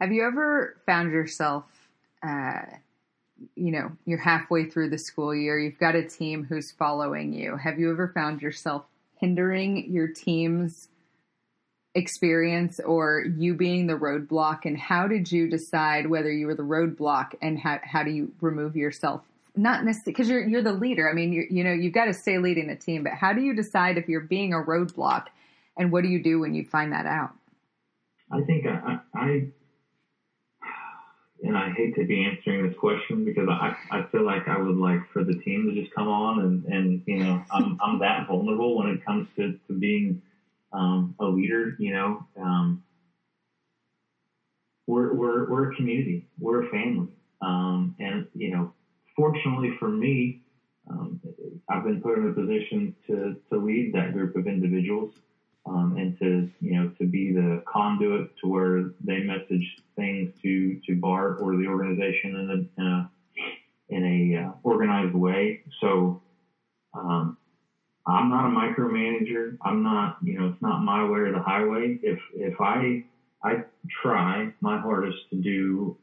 have 0.00 0.12
you 0.12 0.26
ever 0.26 0.76
found 0.86 1.12
yourself, 1.12 1.64
uh, 2.22 2.62
you 3.54 3.70
know, 3.70 3.92
you're 4.04 4.18
halfway 4.18 4.68
through 4.68 4.90
the 4.90 4.98
school 4.98 5.34
year, 5.34 5.58
you've 5.58 5.78
got 5.78 5.94
a 5.94 6.06
team 6.06 6.44
who's 6.44 6.70
following 6.70 7.32
you. 7.32 7.56
Have 7.56 7.78
you 7.78 7.90
ever 7.90 8.08
found 8.08 8.42
yourself 8.42 8.84
hindering 9.18 9.90
your 9.92 10.08
team's 10.08 10.88
experience 11.96 12.78
or 12.80 13.24
you 13.36 13.54
being 13.54 13.86
the 13.86 13.94
roadblock 13.94 14.64
and 14.64 14.78
how 14.78 15.08
did 15.08 15.32
you 15.32 15.48
decide 15.48 16.08
whether 16.08 16.30
you 16.30 16.46
were 16.46 16.54
the 16.54 16.62
roadblock 16.62 17.34
and 17.40 17.58
how, 17.58 17.80
how 17.82 18.02
do 18.02 18.10
you 18.10 18.30
remove 18.40 18.76
yourself? 18.76 19.22
Not 19.56 19.84
necessarily 19.84 20.12
because 20.12 20.28
you're 20.28 20.46
you're 20.46 20.62
the 20.62 20.72
leader. 20.72 21.08
I 21.08 21.14
mean 21.14 21.32
you 21.32 21.64
know 21.64 21.72
you've 21.72 21.94
got 21.94 22.04
to 22.04 22.14
stay 22.14 22.38
leading 22.38 22.68
the 22.68 22.76
team 22.76 23.02
but 23.02 23.12
how 23.12 23.32
do 23.32 23.40
you 23.40 23.54
decide 23.54 23.96
if 23.96 24.08
you're 24.08 24.20
being 24.20 24.52
a 24.52 24.58
roadblock 24.58 25.26
and 25.78 25.90
what 25.90 26.02
do 26.02 26.08
you 26.08 26.22
do 26.22 26.38
when 26.40 26.54
you 26.54 26.64
find 26.64 26.92
that 26.92 27.06
out? 27.06 27.30
I 28.30 28.42
think 28.42 28.66
i, 28.66 28.98
I 29.14 29.46
and 31.42 31.56
I 31.56 31.70
hate 31.70 31.94
to 31.96 32.04
be 32.04 32.24
answering 32.24 32.66
this 32.66 32.76
question 32.78 33.24
because 33.24 33.48
I, 33.48 33.76
I 33.90 34.02
feel 34.10 34.24
like 34.24 34.48
I 34.48 34.58
would 34.58 34.76
like 34.76 35.00
for 35.12 35.22
the 35.22 35.34
team 35.34 35.70
to 35.72 35.80
just 35.80 35.94
come 35.94 36.08
on 36.08 36.40
and, 36.40 36.64
and 36.64 37.02
you 37.06 37.18
know, 37.18 37.42
I'm, 37.50 37.78
I'm 37.82 37.98
that 38.00 38.26
vulnerable 38.26 38.76
when 38.78 38.88
it 38.88 39.04
comes 39.04 39.28
to, 39.36 39.58
to 39.68 39.72
being 39.72 40.22
um, 40.76 41.14
a 41.18 41.26
leader, 41.26 41.74
you 41.78 41.92
know, 41.92 42.26
um, 42.40 42.82
we're, 44.86 45.14
we're, 45.14 45.50
we're 45.50 45.72
a 45.72 45.74
community, 45.74 46.26
we're 46.38 46.66
a 46.66 46.70
family. 46.70 47.08
Um, 47.40 47.94
and, 47.98 48.26
you 48.34 48.50
know, 48.50 48.72
fortunately 49.16 49.72
for 49.78 49.88
me, 49.88 50.42
um, 50.88 51.18
I've 51.68 51.84
been 51.84 52.00
put 52.00 52.18
in 52.18 52.28
a 52.28 52.32
position 52.32 52.94
to, 53.06 53.36
to 53.48 53.58
lead 53.58 53.92
that 53.94 54.12
group 54.12 54.36
of 54.36 54.46
individuals 54.46 55.14
um, 55.66 55.96
and 55.96 56.16
to, 56.18 56.48
you 56.60 56.74
know, 56.76 56.90
to 56.98 57.04
be 57.04 57.32
the 57.32 57.62
conduit 57.66 58.30
to 58.40 58.46
where 58.46 58.92
they 59.00 59.24
message 59.24 59.76
things 59.96 60.30
to, 60.42 60.78
to 60.86 60.94
BART 60.94 61.38
or 61.40 61.56
the 61.56 61.66
organization 61.66 62.36
in 62.36 62.50
a, 62.50 62.80
in 62.80 62.86
a, 62.86 63.10
in 63.88 64.04
a 64.04 64.44
uh, 64.44 64.52
organized 64.62 65.14
way. 65.14 65.60
So 65.80 66.20
um, 66.94 67.36
I'm 68.06 68.28
not 68.28 68.46
a 68.46 68.48
micromanager. 68.48 69.56
I'm 69.62 69.82
not, 69.82 70.16
you 70.22 70.38
know, 70.38 70.46
it's 70.48 70.62
not 70.62 70.82
my 70.82 71.04
way 71.04 71.20
or 71.20 71.32
the 71.32 71.40
highway. 71.40 71.98
If 72.02 72.18
if 72.34 72.60
I 72.60 73.04
I 73.42 73.64
try 74.02 74.52
my 74.60 74.78
hardest 74.78 75.18
to 75.30 75.36
do 75.36 75.96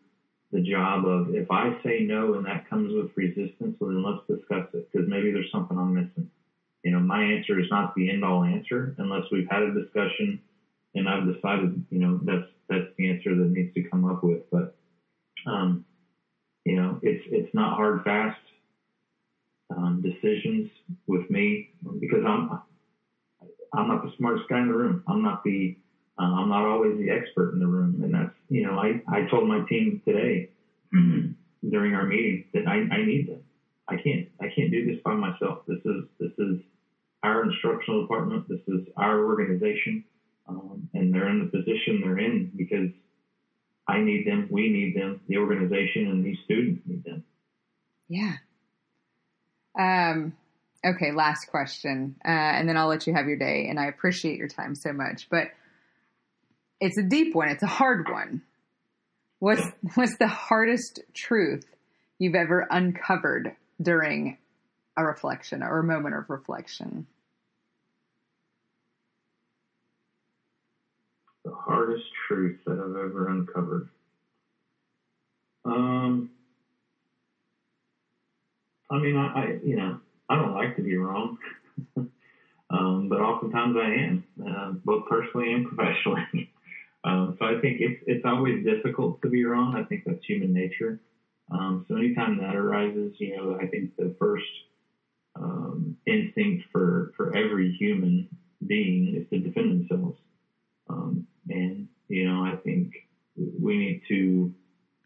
the 0.51 0.61
job 0.61 1.05
of 1.05 1.33
if 1.33 1.49
I 1.49 1.77
say 1.83 2.01
no 2.01 2.35
and 2.35 2.45
that 2.45 2.69
comes 2.69 2.93
with 2.93 3.09
resistance, 3.15 3.75
well 3.79 3.91
then 3.91 4.03
let's 4.03 4.25
discuss 4.27 4.67
it 4.73 4.87
because 4.91 5.07
maybe 5.07 5.31
there's 5.31 5.51
something 5.51 5.77
I'm 5.77 5.93
missing. 5.93 6.27
You 6.83 6.91
know, 6.91 6.99
my 6.99 7.23
answer 7.23 7.59
is 7.59 7.67
not 7.71 7.95
the 7.95 8.09
end 8.09 8.25
all 8.25 8.43
answer 8.43 8.93
unless 8.97 9.23
we've 9.31 9.47
had 9.49 9.63
a 9.63 9.73
discussion 9.73 10.41
and 10.95 11.09
I've 11.09 11.25
decided, 11.33 11.83
you 11.89 11.99
know, 11.99 12.19
that's 12.23 12.47
that's 12.69 12.87
the 12.97 13.09
answer 13.09 13.35
that 13.35 13.49
needs 13.49 13.73
to 13.73 13.83
come 13.83 14.05
up 14.05 14.23
with. 14.23 14.41
But 14.51 14.75
um, 15.45 15.85
you 16.65 16.75
know, 16.75 16.99
it's 17.01 17.23
it's 17.31 17.53
not 17.53 17.75
hard 17.75 18.03
fast 18.03 18.39
um, 19.75 20.01
decisions 20.01 20.67
with 21.07 21.29
me 21.29 21.69
because 21.99 22.23
I'm 22.25 22.49
I'm 23.73 23.87
not 23.87 24.03
the 24.03 24.11
smartest 24.17 24.47
guy 24.49 24.59
in 24.59 24.67
the 24.67 24.73
room. 24.73 25.03
I'm 25.07 25.21
not 25.21 25.43
the 25.43 25.75
uh, 26.19 26.21
I'm 26.21 26.49
not 26.49 26.65
always 26.65 26.97
the 26.97 27.09
expert 27.09 27.53
in 27.53 27.59
the 27.59 27.67
room, 27.67 28.01
and 28.03 28.13
that's 28.13 28.33
you 28.49 28.63
know 28.63 28.77
I 28.77 29.01
I 29.07 29.27
told 29.29 29.47
my 29.47 29.65
team 29.67 30.01
today 30.05 30.49
during 31.69 31.93
our 31.93 32.05
meeting 32.05 32.45
that 32.53 32.67
I 32.67 32.75
I 32.93 33.05
need 33.05 33.27
them. 33.27 33.41
I 33.87 33.95
can't 33.95 34.27
I 34.39 34.47
can't 34.55 34.71
do 34.71 34.85
this 34.85 35.01
by 35.03 35.15
myself. 35.15 35.59
This 35.67 35.79
is 35.85 36.03
this 36.19 36.31
is 36.37 36.57
our 37.23 37.43
instructional 37.43 38.01
department. 38.01 38.47
This 38.47 38.59
is 38.67 38.81
our 38.97 39.25
organization, 39.25 40.03
um, 40.47 40.87
and 40.93 41.13
they're 41.13 41.29
in 41.29 41.39
the 41.39 41.45
position 41.45 42.01
they're 42.01 42.19
in 42.19 42.51
because 42.55 42.89
I 43.87 43.99
need 43.99 44.25
them. 44.27 44.47
We 44.49 44.69
need 44.69 44.95
them. 44.95 45.19
The 45.27 45.37
organization 45.37 46.07
and 46.07 46.23
these 46.23 46.37
students 46.45 46.81
need 46.85 47.03
them. 47.03 47.23
Yeah. 48.07 48.35
Um, 49.77 50.33
okay, 50.85 51.11
last 51.11 51.45
question, 51.45 52.15
uh, 52.23 52.27
and 52.27 52.67
then 52.67 52.77
I'll 52.77 52.87
let 52.87 53.07
you 53.07 53.13
have 53.13 53.27
your 53.27 53.37
day. 53.37 53.67
And 53.69 53.79
I 53.79 53.87
appreciate 53.87 54.37
your 54.37 54.47
time 54.47 54.75
so 54.75 54.93
much, 54.93 55.27
but 55.29 55.49
it's 56.79 56.97
a 56.97 57.03
deep 57.03 57.33
one. 57.33 57.49
It's 57.49 57.63
a 57.63 57.67
hard 57.67 58.09
one. 58.09 58.41
What's 59.39 59.63
what's 59.95 60.17
the 60.17 60.27
hardest 60.27 61.01
truth 61.13 61.65
you've 62.19 62.35
ever 62.35 62.67
uncovered 62.69 63.55
during 63.81 64.37
a 64.95 65.03
reflection 65.03 65.63
or 65.63 65.79
a 65.79 65.83
moment 65.83 66.15
of 66.15 66.29
reflection? 66.29 67.07
The 71.43 71.53
hardest 71.53 72.05
truth 72.27 72.59
that 72.65 72.73
I've 72.73 72.95
ever 72.95 73.27
uncovered. 73.27 73.89
Um, 75.65 76.29
I 78.93 78.99
mean, 78.99 79.15
I, 79.15 79.27
I 79.27 79.59
you 79.63 79.75
know, 79.75 79.97
I 80.29 80.35
don't 80.35 80.53
like 80.53 80.75
to 80.75 80.83
be 80.83 80.95
wrong, 80.95 81.35
um, 82.69 83.09
but 83.09 83.19
oftentimes 83.19 83.75
I 83.75 83.89
am, 83.93 84.23
uh, 84.47 84.73
both 84.85 85.05
personally 85.09 85.51
and 85.51 85.65
professionally. 85.65 86.21
um, 87.03 87.35
so 87.39 87.45
I 87.45 87.59
think 87.59 87.77
it's 87.79 88.01
it's 88.05 88.23
always 88.23 88.63
difficult 88.63 89.19
to 89.23 89.29
be 89.29 89.43
wrong. 89.43 89.75
I 89.75 89.83
think 89.83 90.03
that's 90.05 90.23
human 90.27 90.53
nature. 90.53 90.99
Um, 91.51 91.83
so 91.87 91.95
anytime 91.95 92.37
that 92.37 92.55
arises, 92.55 93.13
you 93.17 93.35
know, 93.35 93.57
I 93.59 93.65
think 93.65 93.89
the 93.97 94.13
first 94.19 94.45
um, 95.41 95.95
instinct 96.05 96.63
for 96.71 97.09
for 97.17 97.35
every 97.35 97.75
human 97.79 98.27
being 98.65 99.15
is 99.15 99.23
to 99.31 99.39
defend 99.39 99.71
themselves. 99.71 100.17
Um, 100.87 101.23
and 101.49 101.87
you 102.09 102.25
know, 102.25 102.43
I 102.43 102.57
think 102.63 102.91
we 103.35 103.77
need 103.77 104.01
to 104.09 104.51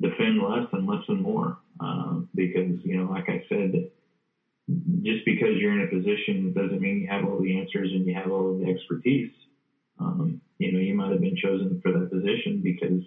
defend 0.01 0.41
less 0.41 0.65
and 0.73 0.85
listen 0.85 1.21
more 1.21 1.57
um, 1.79 2.29
because 2.35 2.79
you 2.83 2.97
know, 2.97 3.09
like 3.09 3.29
I 3.29 3.43
said, 3.49 3.89
just 5.03 5.25
because 5.25 5.57
you're 5.57 5.79
in 5.79 5.87
a 5.87 5.89
position 5.89 6.53
doesn't 6.53 6.81
mean 6.81 7.01
you 7.01 7.07
have 7.07 7.25
all 7.25 7.41
the 7.41 7.59
answers 7.59 7.91
and 7.91 8.05
you 8.05 8.13
have 8.15 8.31
all 8.31 8.53
of 8.53 8.59
the 8.59 8.67
expertise. 8.67 9.31
Um, 9.99 10.41
you 10.59 10.71
know, 10.71 10.79
you 10.79 10.95
might 10.95 11.11
have 11.11 11.21
been 11.21 11.35
chosen 11.35 11.79
for 11.81 11.91
that 11.91 12.11
position 12.11 12.61
because 12.63 13.01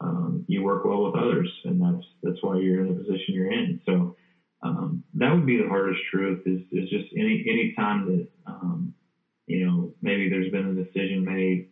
um, 0.00 0.44
you 0.48 0.62
work 0.62 0.84
well 0.84 1.04
with 1.04 1.16
others, 1.16 1.50
and 1.64 1.80
that's 1.80 2.04
that's 2.22 2.42
why 2.42 2.58
you're 2.58 2.80
in 2.80 2.88
the 2.88 2.94
position 2.94 3.34
you're 3.34 3.52
in. 3.52 3.80
So 3.86 4.16
um, 4.62 5.02
that 5.14 5.32
would 5.32 5.46
be 5.46 5.58
the 5.58 5.68
hardest 5.68 6.00
truth 6.10 6.42
is 6.46 6.60
is 6.72 6.88
just 6.90 7.06
any 7.16 7.44
any 7.48 7.72
time 7.76 8.06
that 8.06 8.28
um, 8.46 8.92
you 9.46 9.66
know 9.66 9.94
maybe 10.02 10.28
there's 10.28 10.50
been 10.50 10.66
a 10.66 10.74
decision 10.74 11.24
made 11.24 11.66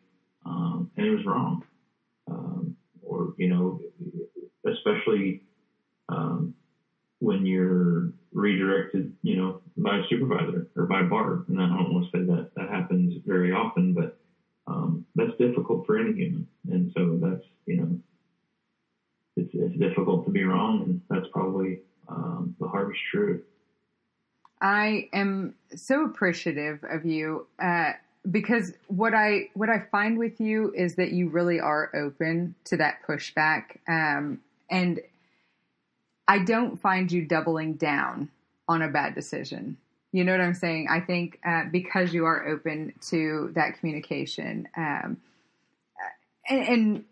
um, 0.46 0.90
and 0.96 1.06
it 1.06 1.10
was 1.10 1.26
wrong, 1.26 1.62
um, 2.30 2.76
or 3.02 3.34
you 3.36 3.48
know, 3.48 3.80
especially 4.66 5.42
um, 6.08 6.54
when 7.18 7.46
you're 7.46 8.12
redirected, 8.32 9.12
you 9.22 9.36
know, 9.36 9.60
by 9.76 9.98
a 9.98 10.02
supervisor 10.08 10.68
or 10.76 10.86
by 10.86 11.02
Barb. 11.02 11.46
And 11.48 11.60
I 11.60 11.66
don't 11.66 11.92
want 11.92 12.10
to 12.12 12.18
say 12.18 12.24
that 12.24 12.50
that 12.56 12.68
happens 12.68 13.14
very 13.26 13.52
often, 13.52 13.94
but 13.94 14.18
um, 14.66 15.06
that's 15.14 15.36
difficult 15.38 15.86
for 15.86 15.98
any 15.98 16.12
human. 16.12 16.46
And 16.70 16.92
so 16.96 17.18
that's, 17.22 17.44
you 17.66 17.76
know, 17.76 17.98
it's, 19.36 19.50
it's 19.54 19.78
difficult 19.78 20.26
to 20.26 20.30
be 20.32 20.44
wrong. 20.44 20.82
And 20.82 21.00
that's 21.08 21.30
probably 21.32 21.80
um, 22.08 22.54
the 22.60 22.68
hardest 22.68 23.00
truth. 23.10 23.42
I 24.60 25.08
am 25.12 25.54
so 25.74 26.04
appreciative 26.04 26.82
of 26.88 27.04
you 27.04 27.46
uh, 27.58 27.92
because 28.30 28.72
what 28.88 29.14
I 29.14 29.50
what 29.54 29.68
I 29.68 29.80
find 29.90 30.18
with 30.18 30.40
you 30.40 30.72
is 30.74 30.96
that 30.96 31.12
you 31.12 31.28
really 31.28 31.60
are 31.60 31.90
open 31.94 32.54
to 32.64 32.76
that 32.78 33.00
pushback, 33.06 33.78
um, 33.86 34.40
and 34.70 35.00
I 36.28 36.40
don't 36.40 36.80
find 36.80 37.10
you 37.10 37.24
doubling 37.24 37.74
down 37.74 38.30
on 38.68 38.82
a 38.82 38.88
bad 38.88 39.14
decision. 39.14 39.76
You 40.12 40.24
know 40.24 40.32
what 40.32 40.40
I'm 40.40 40.54
saying? 40.54 40.88
I 40.90 41.00
think 41.00 41.38
uh, 41.46 41.64
because 41.70 42.14
you 42.14 42.24
are 42.24 42.48
open 42.48 42.94
to 43.10 43.52
that 43.54 43.78
communication, 43.78 44.68
um, 44.76 45.18
and, 46.48 46.68
and, 46.68 47.04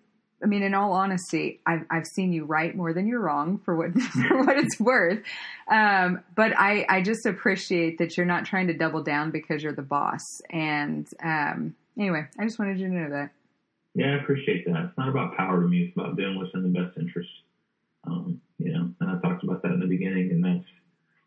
I 0.43 0.47
mean, 0.47 0.63
in 0.63 0.75
all 0.75 0.93
honesty, 0.93 1.61
I've, 1.67 1.87
I've 1.91 2.07
seen 2.07 2.33
you 2.33 2.45
right 2.45 2.75
more 2.75 2.93
than 2.93 3.07
you're 3.07 3.21
wrong 3.21 3.59
for 3.65 3.75
what 3.75 3.95
for 4.29 4.45
what 4.45 4.59
it's 4.59 4.79
worth. 4.79 5.23
Um, 5.69 6.23
but 6.35 6.53
I, 6.59 6.85
I 6.89 7.03
just 7.03 7.25
appreciate 7.25 7.99
that 7.99 8.17
you're 8.17 8.27
not 8.27 8.45
trying 8.45 8.67
to 8.67 8.75
double 8.75 9.03
down 9.03 9.31
because 9.31 9.63
you're 9.63 9.73
the 9.73 9.83
boss. 9.83 10.43
And 10.51 11.09
um, 11.23 11.75
anyway, 11.99 12.27
I 12.39 12.45
just 12.45 12.59
wanted 12.59 12.79
you 12.79 12.89
to 12.89 12.95
know 12.95 13.11
that. 13.11 13.31
Yeah, 13.95 14.17
I 14.17 14.23
appreciate 14.23 14.67
that. 14.67 14.87
It's 14.89 14.99
not 14.99 15.09
about 15.09 15.37
power 15.37 15.63
to 15.63 15.69
me. 15.69 15.85
It's 15.85 15.97
about 15.97 16.17
doing 16.17 16.37
what's 16.37 16.53
in 16.53 16.63
the 16.63 16.69
best 16.81 16.99
interest. 16.99 17.31
Um, 18.07 18.41
you 18.59 18.73
know, 18.73 18.91
and 19.01 19.11
I 19.11 19.21
talked 19.21 19.45
about 19.45 19.63
that 19.63 19.73
in 19.73 19.81
the 19.81 19.87
beginning, 19.87 20.31
and 20.31 20.45
that's 20.45 20.65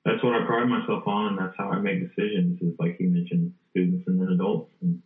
that's 0.05 0.23
what 0.23 0.35
I 0.35 0.45
pride 0.45 0.69
myself 0.69 1.03
on, 1.07 1.27
and 1.33 1.37
that's 1.37 1.55
how 1.57 1.69
I 1.69 1.79
make 1.79 1.99
decisions. 2.01 2.61
Is 2.61 2.73
like 2.79 2.97
you 2.99 3.09
mentioned, 3.09 3.53
students 3.71 4.05
and 4.07 4.19
then 4.19 4.29
adults. 4.29 4.71
And 4.81 5.01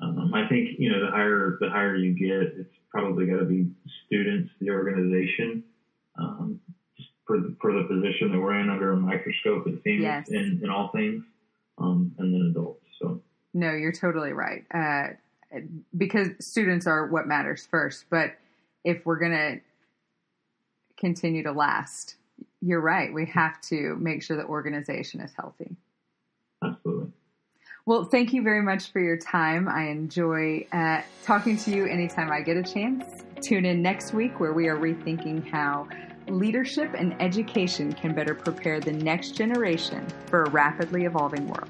um, 0.00 0.32
I 0.34 0.48
think 0.48 0.70
you 0.78 0.90
know 0.90 1.04
the 1.04 1.10
higher 1.10 1.56
the 1.60 1.70
higher 1.70 1.96
you 1.96 2.12
get, 2.14 2.58
it's 2.58 2.74
probably 2.90 3.26
got 3.26 3.38
to 3.38 3.44
be 3.44 3.68
students, 4.06 4.50
the 4.60 4.70
organization, 4.70 5.62
um, 6.18 6.58
just 6.96 7.10
for 7.26 7.38
the, 7.38 7.54
for 7.60 7.72
the 7.72 7.84
position 7.84 8.32
that 8.32 8.40
we're 8.40 8.58
in 8.58 8.68
under 8.70 8.92
a 8.92 8.96
microscope. 8.96 9.66
It 9.66 9.80
seems 9.84 10.02
Yes. 10.02 10.28
in, 10.28 10.60
in 10.62 10.70
all 10.70 10.90
things, 10.94 11.22
um, 11.78 12.12
and 12.18 12.34
then 12.34 12.48
adults. 12.50 12.84
So 13.00 13.22
No, 13.54 13.72
you're 13.72 13.92
totally 13.92 14.32
right. 14.32 14.64
Uh, 14.74 15.10
because 15.96 16.28
students 16.40 16.86
are 16.86 17.06
what 17.06 17.26
matters 17.26 17.66
first. 17.70 18.06
But 18.10 18.34
if 18.84 19.04
we're 19.04 19.18
going 19.18 19.32
to 19.32 19.60
continue 21.00 21.42
to 21.42 21.52
last, 21.52 22.16
you're 22.60 22.80
right. 22.80 23.12
We 23.12 23.26
have 23.26 23.60
to 23.62 23.96
make 23.96 24.22
sure 24.22 24.36
the 24.36 24.44
organization 24.44 25.20
is 25.20 25.32
healthy. 25.36 25.74
absolutely. 26.62 27.10
Well, 27.86 28.04
thank 28.04 28.32
you 28.32 28.42
very 28.42 28.62
much 28.62 28.92
for 28.92 29.00
your 29.00 29.16
time. 29.16 29.66
I 29.66 29.88
enjoy 29.88 30.66
uh, 30.70 31.00
talking 31.24 31.56
to 31.56 31.70
you 31.70 31.86
anytime 31.86 32.30
I 32.30 32.42
get 32.42 32.56
a 32.56 32.62
chance. 32.62 33.24
Tune 33.40 33.64
in 33.64 33.82
next 33.82 34.12
week 34.12 34.38
where 34.38 34.52
we 34.52 34.68
are 34.68 34.76
rethinking 34.76 35.50
how 35.50 35.88
leadership 36.28 36.94
and 36.96 37.20
education 37.20 37.92
can 37.92 38.14
better 38.14 38.34
prepare 38.34 38.78
the 38.78 38.92
next 38.92 39.32
generation 39.32 40.06
for 40.26 40.44
a 40.44 40.50
rapidly 40.50 41.04
evolving 41.06 41.48
world. 41.48 41.68